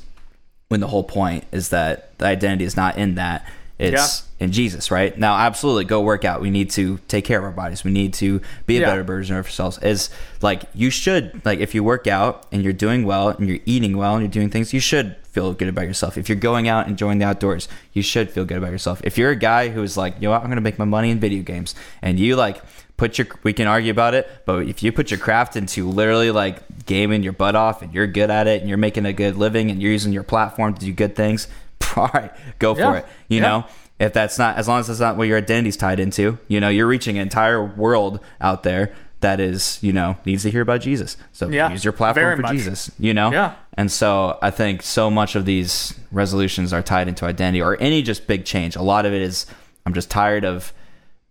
when 0.68 0.80
the 0.80 0.88
whole 0.88 1.04
point 1.04 1.46
is 1.52 1.70
that 1.70 2.18
the 2.20 2.26
identity 2.26 2.66
is 2.66 2.76
not 2.76 2.98
in 2.98 3.16
that? 3.16 3.46
It's 3.80 4.24
in 4.40 4.52
Jesus, 4.52 4.92
right? 4.92 5.18
Now, 5.18 5.36
absolutely, 5.38 5.86
go 5.86 6.02
work 6.02 6.26
out. 6.26 6.42
We 6.42 6.50
need 6.50 6.70
to 6.72 7.00
take 7.08 7.24
care 7.24 7.40
of 7.40 7.46
our 7.46 7.52
bodies. 7.52 7.84
We 7.86 7.92
need 7.92 8.14
to 8.16 8.42
be 8.66 8.78
a 8.78 8.82
Yeah. 8.82 8.88
better 8.88 9.04
version 9.04 9.38
of 9.38 9.46
ourselves. 9.46 9.78
Is 9.82 10.10
like 10.42 10.64
you 10.76 10.90
should 10.90 11.42
like 11.46 11.60
if 11.60 11.74
you 11.74 11.84
work 11.84 12.06
out 12.06 12.46
and 12.52 12.62
you're 12.62 12.74
doing 12.74 13.06
well 13.06 13.30
and 13.30 13.48
you're 13.48 13.60
eating 13.66 13.96
well 13.98 14.14
and 14.16 14.22
you're 14.24 14.32
doing 14.32 14.50
things, 14.50 14.74
you 14.74 14.80
should 14.82 15.16
feel 15.32 15.54
good 15.54 15.70
about 15.70 15.86
yourself. 15.86 16.18
If 16.18 16.28
you're 16.28 16.38
going 16.38 16.68
out 16.68 16.82
and 16.88 16.92
enjoying 16.92 17.20
the 17.20 17.26
outdoors, 17.26 17.68
you 17.94 18.02
should 18.02 18.30
feel 18.32 18.44
good 18.46 18.58
about 18.58 18.72
yourself. 18.72 19.00
If 19.04 19.18
you're 19.18 19.32
a 19.32 19.36
guy 19.36 19.70
who's 19.70 19.96
like, 19.96 20.16
you 20.16 20.24
know 20.28 20.32
what, 20.32 20.44
I'm 20.44 20.50
gonna 20.50 20.60
make 20.62 20.78
my 20.80 20.86
money 20.86 21.10
in 21.12 21.20
video 21.20 21.42
games, 21.44 21.74
and 22.02 22.20
you 22.20 22.36
like 22.36 22.62
put 22.98 23.18
your 23.18 23.28
we 23.44 23.54
can 23.54 23.66
argue 23.68 23.92
about 23.92 24.14
it, 24.14 24.30
but 24.46 24.68
if 24.68 24.84
you 24.84 24.92
put 24.92 25.10
your 25.10 25.20
craft 25.20 25.56
into 25.56 25.88
literally 25.88 26.32
like 26.32 26.58
gaming 26.86 27.24
your 27.24 27.32
butt 27.32 27.56
off 27.56 27.82
and 27.82 27.94
you're 27.94 28.08
good 28.08 28.30
at 28.30 28.46
it 28.46 28.60
and 28.60 28.68
you're 28.68 28.78
making 28.78 29.06
a 29.06 29.14
good 29.14 29.38
living 29.38 29.72
and 29.72 29.82
you're 29.82 29.92
using 29.94 30.12
your 30.12 30.24
platform 30.24 30.74
to 30.74 30.86
do 30.86 30.92
good 30.92 31.16
things, 31.16 31.48
all 31.98 32.10
right, 32.14 32.32
go 32.60 32.74
for 32.76 32.82
Yeah. 32.82 32.94
it. 32.98 33.06
You 33.28 33.38
Yeah. 33.42 33.48
know, 33.48 33.66
if 34.00 34.14
that's 34.14 34.38
not 34.40 34.58
as 34.58 34.68
long 34.68 34.80
as 34.80 34.88
that's 34.88 35.00
not 35.00 35.18
what 35.18 35.28
your 35.28 35.38
identity's 35.38 35.76
tied 35.78 36.00
into, 36.00 36.38
you 36.48 36.60
know, 36.60 36.70
you're 36.70 36.88
reaching 36.88 37.18
an 37.18 37.24
entire 37.24 37.64
world 37.64 38.20
out 38.40 38.64
there 38.64 38.94
that 39.22 39.42
is, 39.42 39.78
you 39.82 39.92
know, 39.92 40.16
needs 40.26 40.44
to 40.44 40.50
hear 40.52 40.62
about 40.62 40.80
Jesus. 40.80 41.18
So 41.34 41.50
Yeah, 41.50 41.70
use 41.72 41.84
your 41.84 41.92
platform 41.92 42.24
very 42.26 42.36
for 42.38 42.42
much. 42.44 42.52
Jesus, 42.54 42.90
you 42.98 43.14
know? 43.14 43.32
Yeah. 43.34 43.56
And 43.74 43.92
so 43.92 44.38
I 44.42 44.50
think 44.52 44.82
so 44.82 45.12
much 45.12 45.36
of 45.36 45.44
these 45.46 45.94
resolutions 46.14 46.72
are 46.72 46.82
tied 46.82 47.10
into 47.10 47.26
identity 47.26 47.62
or 47.62 47.76
any 47.82 48.02
just 48.02 48.28
big 48.28 48.46
change. 48.46 48.78
A 48.78 48.82
lot 48.82 49.06
of 49.06 49.12
it 49.14 49.22
is 49.22 49.46
I'm 49.86 49.94
just 49.94 50.10
tired 50.10 50.46
of 50.46 50.72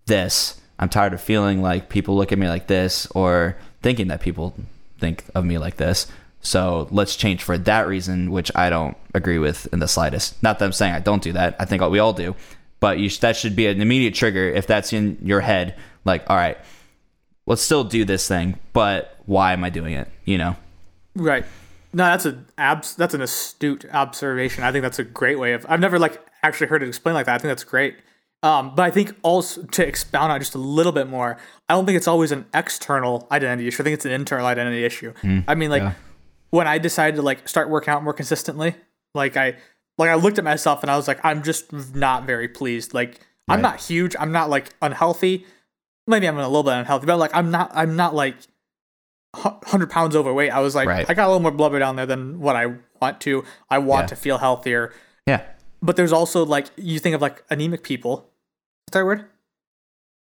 this. 0.07 0.61
I'm 0.79 0.89
tired 0.91 1.15
of 1.15 1.21
feeling 1.21 1.63
like 1.63 1.89
people 1.89 2.17
look 2.17 2.31
at 2.33 2.39
me 2.39 2.49
like 2.49 2.67
this 2.67 3.07
or 3.15 3.57
thinking 3.83 4.09
that 4.09 4.21
people 4.21 4.55
think 4.99 5.25
of 5.35 5.45
me 5.45 5.57
like 5.59 5.77
this. 5.79 6.07
So 6.41 6.89
let's 6.91 7.17
change 7.17 7.43
for 7.43 7.59
that 7.59 7.89
reason, 7.89 8.31
which 8.31 8.51
I 8.55 8.71
don't 8.71 8.97
agree 9.15 9.39
with 9.39 9.69
in 9.73 9.81
the 9.81 9.89
slightest. 9.89 10.41
Not 10.43 10.59
that 10.59 10.65
I'm 10.65 10.73
saying 10.73 10.95
I 10.95 11.01
don't 11.01 11.23
do 11.23 11.33
that. 11.33 11.57
I 11.59 11.65
think 11.65 11.83
we 11.83 11.99
all 11.99 12.13
do. 12.13 12.35
But 12.81 12.99
sh- 13.11 13.19
that 13.19 13.37
should 13.37 13.57
be 13.57 13.67
an 13.67 13.81
immediate 13.81 14.15
trigger 14.15 14.49
if 14.49 14.67
that's 14.67 14.93
in 14.93 15.19
your 15.23 15.41
head. 15.41 15.77
Like, 16.05 16.29
all 16.31 16.37
right, 16.37 16.57
let's 17.47 17.63
still 17.63 17.83
do 17.83 18.05
this 18.05 18.29
thing, 18.29 18.59
but 18.73 19.17
why 19.27 19.53
am 19.53 19.65
I 19.65 19.71
doing 19.71 19.95
it? 19.95 20.09
You 20.25 20.39
know? 20.39 20.57
Right. 21.17 21.45
No, 21.93 22.05
that's 22.05 22.27
a 22.27 22.45
abs. 22.57 22.95
That's 22.95 23.15
an 23.15 23.23
astute 23.23 23.85
observation. 23.93 24.63
I 24.63 24.71
think 24.71 24.83
that's 24.83 24.99
a 24.99 25.05
great 25.05 25.39
way 25.39 25.55
of. 25.55 25.67
I've 25.69 25.81
never 25.81 25.99
like 25.99 26.25
actually 26.43 26.69
heard 26.69 26.83
it 26.83 26.89
explained 26.89 27.15
like 27.15 27.27
that. 27.27 27.35
I 27.35 27.39
think 27.39 27.51
that's 27.51 27.65
great. 27.65 27.97
Um, 28.43 28.75
but 28.77 28.83
I 28.83 28.91
think 28.91 29.17
also 29.23 29.63
to 29.63 29.87
expound 29.87 30.31
on 30.31 30.39
just 30.39 30.55
a 30.55 30.59
little 30.59 30.93
bit 30.93 31.09
more, 31.09 31.39
I 31.69 31.75
don't 31.75 31.87
think 31.87 31.97
it's 31.97 32.07
always 32.07 32.31
an 32.31 32.47
external 32.55 33.27
identity 33.33 33.67
issue. 33.67 33.83
I 33.83 33.85
think 33.85 33.95
it's 33.95 34.05
an 34.05 34.13
internal 34.13 34.47
identity 34.47 34.85
issue. 34.85 35.13
I 35.49 35.57
mean, 35.57 35.71
like 35.71 35.83
yeah. 35.83 35.95
When 36.51 36.67
I 36.67 36.79
decided 36.79 37.17
to 37.17 37.23
like 37.23 37.49
start 37.49 37.69
working 37.71 37.93
out 37.93 38.03
more 38.03 38.13
consistently, 38.13 38.75
like 39.15 39.37
I 39.37 39.57
like 39.99 40.11
I 40.11 40.15
looked 40.15 40.39
at 40.39 40.45
myself 40.45 40.83
and 40.83 40.91
I 40.91 40.97
was 40.97 41.09
like, 41.09 41.21
I'm 41.25 41.43
just 41.43 41.73
not 41.95 42.25
very 42.27 42.49
pleased. 42.49 42.95
Like 42.95 43.21
I'm 43.49 43.63
not 43.63 43.81
huge. 43.81 44.15
I'm 44.19 44.33
not 44.33 44.51
like 44.51 44.71
unhealthy. 44.83 45.47
Maybe 46.07 46.27
I'm 46.29 46.39
a 46.39 46.47
little 46.47 46.63
bit 46.63 46.73
unhealthy, 46.75 47.07
but 47.07 47.19
like 47.19 47.35
I'm 47.35 47.51
not. 47.51 47.71
I'm 47.75 47.97
not 47.97 48.15
like 48.15 48.37
hundred 49.37 49.91
pounds 49.91 50.17
overweight. 50.17 50.51
I 50.53 50.61
was 50.61 50.75
like, 50.75 50.89
Right. 50.89 51.09
I 51.09 51.15
got 51.15 51.25
a 51.27 51.29
little 51.29 51.41
more 51.41 51.51
blubber 51.51 51.79
down 51.79 51.97
there 51.97 52.07
than 52.07 52.41
what 52.41 52.57
I 52.57 52.75
want 53.01 53.21
to. 53.23 53.45
I 53.71 53.79
want 53.79 54.05
Yeah. 54.05 54.07
to 54.09 54.17
feel 54.17 54.39
healthier. 54.39 54.93
Yeah. 55.27 55.43
But 55.83 55.97
there's 55.97 56.13
also 56.13 56.45
like 56.47 56.67
you 56.77 56.99
think 56.99 57.15
of 57.15 57.21
like 57.23 57.45
anemic 57.51 57.83
people. 57.83 58.31
Is 58.89 58.93
that 58.93 59.05
word? 59.05 59.27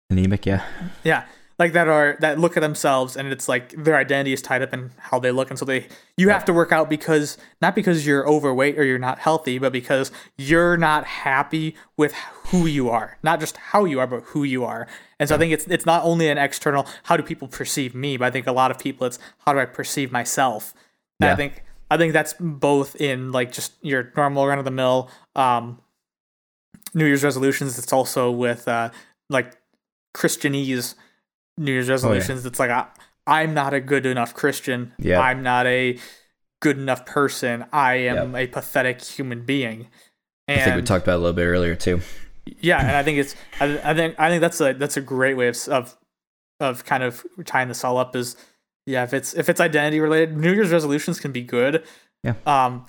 Anemic, 0.10 0.46
yeah. 0.46 0.66
Yeah. 1.04 1.26
Like 1.58 1.72
that 1.72 1.88
are 1.88 2.18
that 2.20 2.38
look 2.38 2.58
at 2.58 2.60
themselves 2.60 3.16
and 3.16 3.30
it's 3.30 3.48
like 3.48 3.72
their 3.82 3.96
identity 3.96 4.34
is 4.34 4.42
tied 4.42 4.62
up 4.62 4.74
in 4.74 4.92
how 4.98 5.20
they 5.20 5.32
look. 5.32 5.50
And 5.50 5.58
so 5.58 5.64
they 5.64 5.88
you 6.18 6.28
have 6.30 6.44
to 6.46 6.54
work 6.54 6.74
out 6.74 6.90
because 6.90 7.38
not 7.62 7.76
because 7.76 8.06
you're 8.06 8.28
overweight 8.28 8.78
or 8.78 8.84
you're 8.84 9.00
not 9.00 9.20
healthy 9.20 9.58
but 9.58 9.72
because 9.72 10.12
you're 10.38 10.76
not 10.76 11.06
happy 11.06 11.76
with 11.96 12.14
who 12.48 12.66
you 12.66 12.90
are. 12.90 13.18
Not 13.24 13.40
just 13.40 13.56
how 13.56 13.86
you 13.86 14.02
are 14.02 14.08
but 14.08 14.24
who 14.24 14.44
you 14.44 14.66
are. 14.66 14.86
And 15.18 15.30
so 15.30 15.36
I 15.36 15.38
think 15.38 15.54
it's 15.54 15.66
it's 15.68 15.86
not 15.86 16.04
only 16.04 16.28
an 16.28 16.38
external 16.38 16.88
how 17.04 17.16
do 17.16 17.24
people 17.24 17.48
perceive 17.48 17.96
me 17.96 18.18
but 18.18 18.26
I 18.26 18.32
think 18.32 18.48
a 18.48 18.52
lot 18.52 18.70
of 18.70 18.78
people 18.78 19.08
it's 19.08 19.18
how 19.46 19.54
do 19.54 19.60
I 19.60 19.66
perceive 19.66 20.12
myself? 20.12 20.74
And 21.22 21.30
I 21.30 21.36
think 21.36 21.64
I 21.90 21.96
think 21.96 22.12
that's 22.12 22.34
both 22.38 23.00
in 23.00 23.32
like 23.32 23.54
just 23.54 23.74
your 23.82 24.12
normal 24.18 24.46
run 24.46 24.60
of 24.60 24.66
the 24.66 24.72
mill 24.72 25.10
um 25.38 25.80
New 26.94 27.06
Year's 27.06 27.24
resolutions. 27.24 27.80
It's 27.80 27.94
also 27.94 28.30
with 28.30 28.68
uh 28.68 28.90
like 29.30 29.56
Christianese 30.14 30.96
New 31.58 31.72
Year's 31.72 31.90
resolutions. 31.90 32.46
It's 32.46 32.60
like 32.60 32.70
I, 32.70 32.88
I'm 33.28 33.54
not 33.54 33.74
a 33.74 33.80
good 33.80 34.06
enough 34.06 34.34
Christian. 34.34 34.94
Yeah. 35.00 35.20
I'm 35.20 35.44
not 35.44 35.66
a 35.66 35.98
good 36.62 36.78
enough 36.78 37.06
person. 37.06 37.66
I 37.72 37.96
am 37.96 38.36
a 38.36 38.48
pathetic 38.48 39.02
human 39.04 39.46
being. 39.46 39.88
And 40.48 40.62
I 40.62 40.64
think 40.66 40.76
we 40.76 40.82
talked 40.84 41.06
about 41.06 41.14
it 41.14 41.18
a 41.18 41.20
little 41.20 41.34
bit 41.34 41.46
earlier 41.46 41.76
too. 41.76 42.02
yeah, 42.60 42.80
and 42.80 42.92
I 42.96 43.04
think 43.04 43.18
it's 43.18 43.36
I, 43.60 43.80
I 43.84 43.94
think 43.94 44.16
I 44.20 44.30
think 44.30 44.42
that's 44.42 44.62
a 44.62 44.74
that's 44.74 44.98
a 44.98 45.02
great 45.02 45.36
way 45.36 45.48
of 45.48 45.58
of 45.68 45.98
of 46.60 46.86
kind 46.86 47.04
of 47.04 47.26
tying 47.46 47.68
this 47.68 47.84
all 47.84 47.98
up 47.98 48.16
is 48.16 48.36
yeah 48.86 49.04
if 49.04 49.14
it's 49.14 49.34
if 49.34 49.50
it's 49.50 49.60
identity 49.60 50.00
related 50.00 50.38
New 50.38 50.54
Year's 50.54 50.72
resolutions 50.72 51.20
can 51.20 51.32
be 51.32 51.42
good. 51.42 51.84
Yeah. 52.24 52.36
Um. 52.46 52.86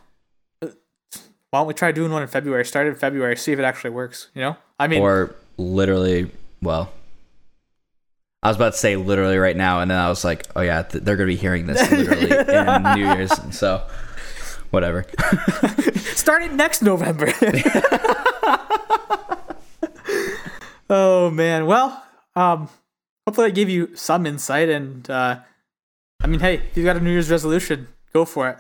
Why 1.51 1.61
don't 1.61 1.69
we 1.69 1.75
try 1.75 1.93
doing 1.93 2.13
one 2.13 2.23
in 2.23 2.29
February? 2.29 2.65
Start 2.67 2.87
in 2.87 2.97
February, 2.97 3.37
see 3.37 3.53
if 3.53 3.59
it 3.59 3.65
actually 3.65 3.91
works. 3.91 4.29
You 4.35 4.43
know, 4.43 4.57
I 4.79 4.89
mean, 4.89 5.01
or 5.01 5.35
literally, 5.57 6.31
well, 6.61 6.93
I 8.43 8.49
was 8.49 8.57
about 8.57 8.73
to 8.73 8.79
say 8.79 8.97
literally 8.97 9.39
right 9.39 9.57
now, 9.57 9.81
and 9.81 9.91
then 9.91 9.99
I 9.99 10.09
was 10.09 10.25
like, 10.25 10.47
oh 10.55 10.61
yeah, 10.61 10.83
th- 10.83 11.03
they're 11.03 11.17
gonna 11.17 11.27
be 11.27 11.37
hearing 11.37 11.67
this 11.67 11.91
literally 11.91 12.31
in 12.31 12.83
New 12.95 13.15
Year's, 13.15 13.57
so 13.57 13.87
whatever. 14.71 15.05
Start 15.97 16.43
it 16.43 16.53
next 16.53 16.83
November. 16.83 17.33
oh 20.91 21.31
man. 21.31 21.67
Well, 21.67 22.03
um, 22.35 22.69
hopefully 23.27 23.49
I 23.49 23.51
gave 23.51 23.69
you 23.69 23.95
some 23.97 24.27
insight 24.27 24.69
and 24.69 25.09
uh 25.11 25.41
I 26.23 26.27
mean, 26.29 26.41
hey, 26.41 26.55
if 26.57 26.77
you've 26.77 26.87
got 26.87 26.97
a 26.97 27.01
New 27.01 27.11
Year's 27.11 27.31
resolution, 27.31 27.89
go 28.13 28.25
for 28.25 28.49
it. 28.49 28.59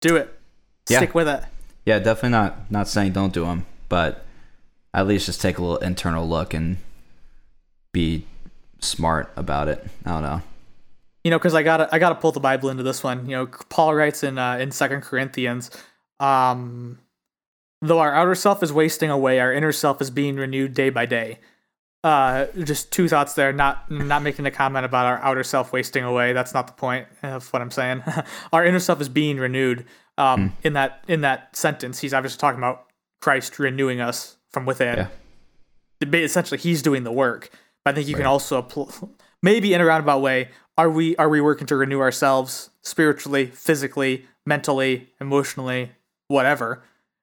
Do 0.00 0.16
it. 0.16 0.38
Yeah. 0.88 0.98
Stick 0.98 1.14
with 1.14 1.28
it. 1.28 1.44
Yeah, 1.84 1.98
definitely 1.98 2.30
not 2.30 2.70
not 2.70 2.88
saying 2.88 3.12
don't 3.12 3.32
do 3.32 3.44
them, 3.44 3.66
but 3.88 4.24
at 4.94 5.06
least 5.06 5.26
just 5.26 5.40
take 5.40 5.58
a 5.58 5.62
little 5.62 5.78
internal 5.78 6.28
look 6.28 6.54
and 6.54 6.78
be 7.92 8.26
smart 8.80 9.32
about 9.36 9.68
it. 9.68 9.84
I 10.04 10.10
don't 10.10 10.22
know. 10.22 10.42
You 11.24 11.30
know, 11.30 11.38
because 11.38 11.54
I 11.54 11.62
gotta 11.62 11.88
I 11.92 11.98
gotta 11.98 12.14
pull 12.14 12.32
the 12.32 12.40
Bible 12.40 12.68
into 12.68 12.82
this 12.82 13.02
one. 13.02 13.28
You 13.28 13.36
know, 13.36 13.46
Paul 13.46 13.94
writes 13.94 14.22
in 14.22 14.38
uh, 14.38 14.58
in 14.58 14.70
Second 14.70 15.02
Corinthians, 15.02 15.70
um, 16.20 17.00
though 17.82 17.98
our 17.98 18.14
outer 18.14 18.34
self 18.34 18.62
is 18.62 18.72
wasting 18.72 19.10
away, 19.10 19.40
our 19.40 19.52
inner 19.52 19.72
self 19.72 20.00
is 20.00 20.10
being 20.10 20.36
renewed 20.36 20.74
day 20.74 20.90
by 20.90 21.06
day. 21.06 21.38
Uh, 22.04 22.46
just 22.62 22.92
two 22.92 23.08
thoughts 23.08 23.34
there. 23.34 23.52
Not 23.52 23.90
not 23.90 24.22
making 24.22 24.46
a 24.46 24.52
comment 24.52 24.84
about 24.84 25.06
our 25.06 25.18
outer 25.18 25.42
self 25.42 25.72
wasting 25.72 26.04
away. 26.04 26.32
That's 26.32 26.54
not 26.54 26.68
the 26.68 26.72
point 26.74 27.08
of 27.24 27.52
what 27.52 27.60
I'm 27.60 27.72
saying. 27.72 28.04
our 28.52 28.64
inner 28.64 28.78
self 28.78 29.00
is 29.00 29.08
being 29.08 29.38
renewed. 29.38 29.84
Um, 30.18 30.56
in 30.62 30.74
that 30.74 31.02
in 31.08 31.22
that 31.22 31.56
sentence, 31.56 31.98
he's 31.98 32.14
obviously 32.14 32.38
talking 32.38 32.58
about 32.58 32.86
Christ 33.20 33.58
renewing 33.58 34.00
us 34.00 34.36
from 34.50 34.66
within. 34.66 35.08
Yeah. 36.02 36.14
Essentially, 36.20 36.58
he's 36.58 36.82
doing 36.82 37.02
the 37.02 37.10
work. 37.10 37.50
I 37.86 37.92
think 37.92 38.08
you 38.08 38.14
can 38.16 38.26
also 38.26 38.66
maybe 39.42 39.72
in 39.72 39.80
a 39.80 39.84
roundabout 39.84 40.20
way. 40.20 40.48
Are 40.76 40.90
we 40.90 41.16
are 41.16 41.28
we 41.28 41.40
working 41.40 41.66
to 41.68 41.76
renew 41.76 42.00
ourselves 42.00 42.68
spiritually, 42.82 43.46
physically, 43.46 44.26
mentally, 44.44 45.08
emotionally, 45.20 45.92
whatever? 46.28 46.82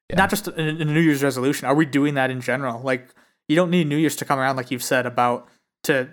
Yeah. 0.10 0.15
Not 0.17 0.30
just 0.30 0.47
in, 0.47 0.82
in 0.82 0.89
a 0.89 0.93
New 0.93 1.02
Year's 1.02 1.21
resolution. 1.23 1.67
Are 1.67 1.76
we 1.76 1.86
doing 1.86 2.15
that 2.15 2.32
in 2.32 2.41
general? 2.41 2.82
Like 2.82 3.08
you 3.47 3.56
don't 3.56 3.69
need 3.69 3.88
New 3.88 3.97
Year's 3.97 4.15
to 4.17 4.26
come 4.26 4.39
around, 4.39 4.56
like 4.56 4.71
you've 4.71 4.84
said 4.84 5.06
about 5.06 5.47
to 5.84 6.10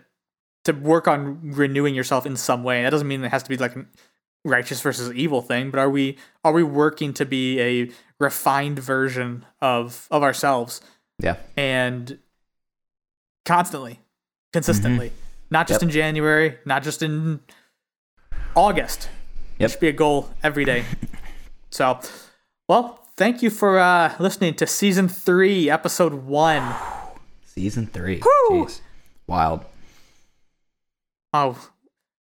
to 0.65 0.73
work 0.73 1.09
on 1.09 1.53
renewing 1.53 1.95
yourself 1.95 2.27
in 2.27 2.37
some 2.37 2.63
way. 2.63 2.83
That 2.83 2.91
doesn't 2.91 3.09
mean 3.09 3.25
it 3.25 3.31
has 3.31 3.43
to 3.45 3.49
be 3.49 3.57
like 3.57 3.77
a 3.77 3.87
righteous 4.45 4.81
versus 4.83 5.13
evil 5.15 5.41
thing, 5.41 5.71
but 5.71 5.79
are 5.81 5.89
we 5.89 6.19
are 6.45 6.53
we 6.53 6.63
working 6.63 7.15
to 7.15 7.25
be 7.25 7.59
a 7.61 7.91
refined 8.19 8.79
version 8.79 9.47
of 9.63 10.07
of 10.11 10.23
ourselves 10.23 10.83
Yeah. 11.19 11.37
and 11.57 12.19
constantly, 13.47 14.01
consistently, 14.53 15.13
not 15.51 15.67
just 15.69 15.81
Yep. 15.83 15.89
in 15.89 15.91
January, 15.91 16.59
not 16.65 16.83
just 16.83 17.03
in 17.03 17.41
August. 18.55 19.09
It 19.59 19.71
should 19.71 19.81
be 19.81 19.89
a 19.89 19.93
goal 19.93 20.31
every 20.43 20.65
day. 20.65 20.85
so, 21.71 22.01
well, 22.69 23.07
thank 23.17 23.43
you 23.43 23.51
for 23.51 23.79
uh, 23.79 24.15
listening 24.19 24.55
to 24.55 24.67
season 24.67 25.09
three, 25.09 25.69
episode 25.71 26.15
one. 26.15 26.75
Season 27.45 27.87
three. 27.87 28.21
Jeez. 28.21 28.81
Wild. 29.27 29.65
Oh, 31.33 31.69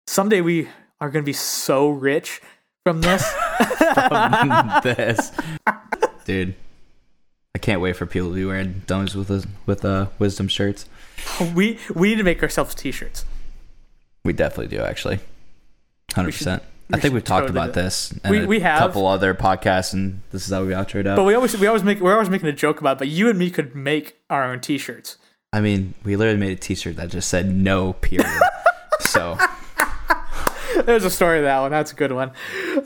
someday 0.07 0.41
we 0.41 0.67
are 0.99 1.09
going 1.09 1.23
to 1.23 1.25
be 1.29 1.33
so 1.33 1.89
rich 1.89 2.41
from 2.83 3.01
this. 3.01 3.25
from 4.07 4.71
this. 4.83 5.31
Dude. 6.25 6.55
I 7.55 7.57
can't 7.57 7.81
wait 7.81 7.95
for 7.95 8.05
people 8.05 8.29
to 8.29 8.35
be 8.35 8.45
wearing 8.45 8.83
dummies 8.85 9.15
with 9.15 9.47
with 9.65 9.83
uh 9.83 10.07
wisdom 10.19 10.47
shirts. 10.47 10.85
we 11.55 11.79
we 11.93 12.09
need 12.09 12.17
to 12.17 12.23
make 12.23 12.41
ourselves 12.43 12.75
t-shirts. 12.75 13.25
We 14.23 14.33
definitely 14.33 14.75
do 14.75 14.83
actually. 14.83 15.19
Hundred 16.13 16.33
percent. 16.33 16.63
I 16.91 16.99
think 16.99 17.13
we've 17.13 17.23
talked 17.23 17.47
totally 17.47 17.59
about 17.65 17.75
this. 17.75 18.11
And 18.23 18.31
We- 18.31 18.43
a 18.43 18.47
we 18.47 18.59
have. 18.61 18.77
a 18.81 18.85
couple 18.87 19.05
other 19.05 19.35
podcasts, 19.35 19.93
and 19.93 20.21
this 20.31 20.45
is 20.47 20.51
how 20.51 20.63
we 20.63 20.71
outroed 20.73 21.05
out. 21.05 21.17
But 21.17 21.23
we 21.23 21.35
always 21.35 21.55
we 21.57 21.67
always 21.67 21.83
make 21.83 21.99
we're 21.99 22.13
always 22.13 22.29
making 22.31 22.49
a 22.49 22.53
joke 22.53 22.79
about. 22.81 22.93
It, 22.93 22.99
but 22.99 23.07
you 23.09 23.29
and 23.29 23.37
me 23.37 23.51
could 23.51 23.75
make 23.75 24.17
our 24.29 24.43
own 24.43 24.59
T-shirts. 24.59 25.17
I 25.53 25.61
mean, 25.61 25.93
we 26.03 26.15
literally 26.15 26.39
made 26.39 26.51
a 26.51 26.59
T-shirt 26.59 26.95
that 26.95 27.09
just 27.09 27.29
said 27.29 27.53
"no" 27.53 27.93
period. 27.93 28.27
so 29.01 29.37
There's 30.85 31.03
a 31.03 31.09
story 31.09 31.39
to 31.39 31.43
that 31.43 31.59
one. 31.59 31.71
That's 31.71 31.91
a 31.91 31.95
good 31.95 32.11
one. 32.11 32.31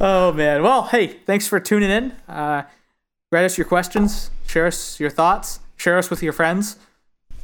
oh 0.00 0.32
man. 0.32 0.62
Well, 0.62 0.84
hey, 0.84 1.06
thanks 1.06 1.46
for 1.46 1.60
tuning 1.60 1.90
in. 1.90 2.12
Uh, 2.28 2.62
write 3.34 3.44
us 3.44 3.58
your 3.58 3.66
questions. 3.66 4.30
Share 4.46 4.66
us 4.66 5.00
your 5.00 5.10
thoughts. 5.10 5.58
Share 5.76 5.98
us 5.98 6.08
with 6.08 6.22
your 6.22 6.32
friends. 6.32 6.76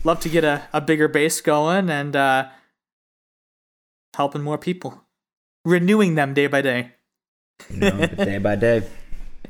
Love 0.05 0.21
to 0.21 0.29
get 0.29 0.45
a, 0.45 0.63
a 0.73 0.81
bigger 0.81 1.09
base 1.09 1.41
going 1.41 1.91
and 1.91 2.15
uh, 2.15 2.49
helping 4.15 4.41
more 4.43 4.57
people, 4.57 5.03
renewing 5.65 6.15
them 6.15 6.33
day 6.33 6.47
by 6.47 6.63
day. 6.63 6.93
you 7.69 7.81
know, 7.81 8.07
day 8.07 8.39
by 8.39 8.57
day. 8.57 8.85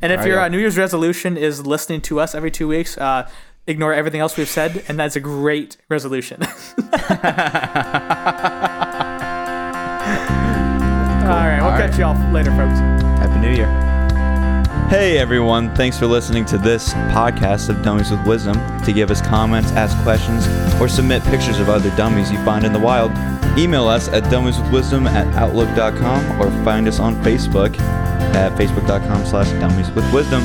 And 0.03 0.13
if 0.13 0.21
All 0.21 0.25
right, 0.25 0.31
your 0.31 0.41
uh. 0.41 0.49
New 0.49 0.59
Year's 0.59 0.79
resolution 0.79 1.37
is 1.37 1.67
listening 1.67 2.01
to 2.03 2.21
us 2.21 2.35
every 2.35 2.51
two 2.51 2.67
weeks, 2.69 2.97
uh, 2.97 3.29
ignore 3.67 3.93
everything 3.93 4.21
else 4.21 4.35
we've 4.35 4.49
said, 4.49 4.83
and 4.89 4.99
that's 4.99 5.15
a 5.15 5.21
great 5.21 5.77
resolution. 5.91 6.43
All 6.43 6.49
right, 11.37 11.61
we'll 11.61 11.71
All 11.71 11.77
catch 11.77 11.99
y'all 11.99 12.33
later, 12.33 12.51
folks. 12.53 12.79
Happy 13.21 13.41
New 13.41 13.55
Year. 13.55 13.90
Hey 14.91 15.19
everyone, 15.19 15.73
thanks 15.77 15.97
for 15.97 16.07
listening 16.09 16.45
to 16.47 16.59
this 16.59 16.93
podcast 17.15 17.69
of 17.69 17.81
Dummies 17.81 18.11
with 18.11 18.27
Wisdom. 18.27 18.57
To 18.83 18.93
give 18.93 19.13
us 19.13 19.21
comments, 19.21 19.71
ask 19.71 19.97
questions, 20.03 20.49
or 20.81 20.89
submit 20.89 21.23
pictures 21.23 21.61
of 21.61 21.69
other 21.69 21.95
dummies 21.97 22.33
you 22.33 22.45
find 22.45 22.65
in 22.65 22.73
the 22.73 22.81
wild, 22.81 23.13
email 23.57 23.87
us 23.87 24.09
at 24.09 24.25
dummieswithwisdom 24.25 25.09
at 25.09 25.33
outlook.com 25.37 26.41
or 26.41 26.51
find 26.65 26.89
us 26.89 26.99
on 26.99 27.15
Facebook 27.23 27.79
at 27.79 28.51
facebook.com 28.59 29.25
slash 29.27 29.47
dummieswithwisdom. 29.63 30.43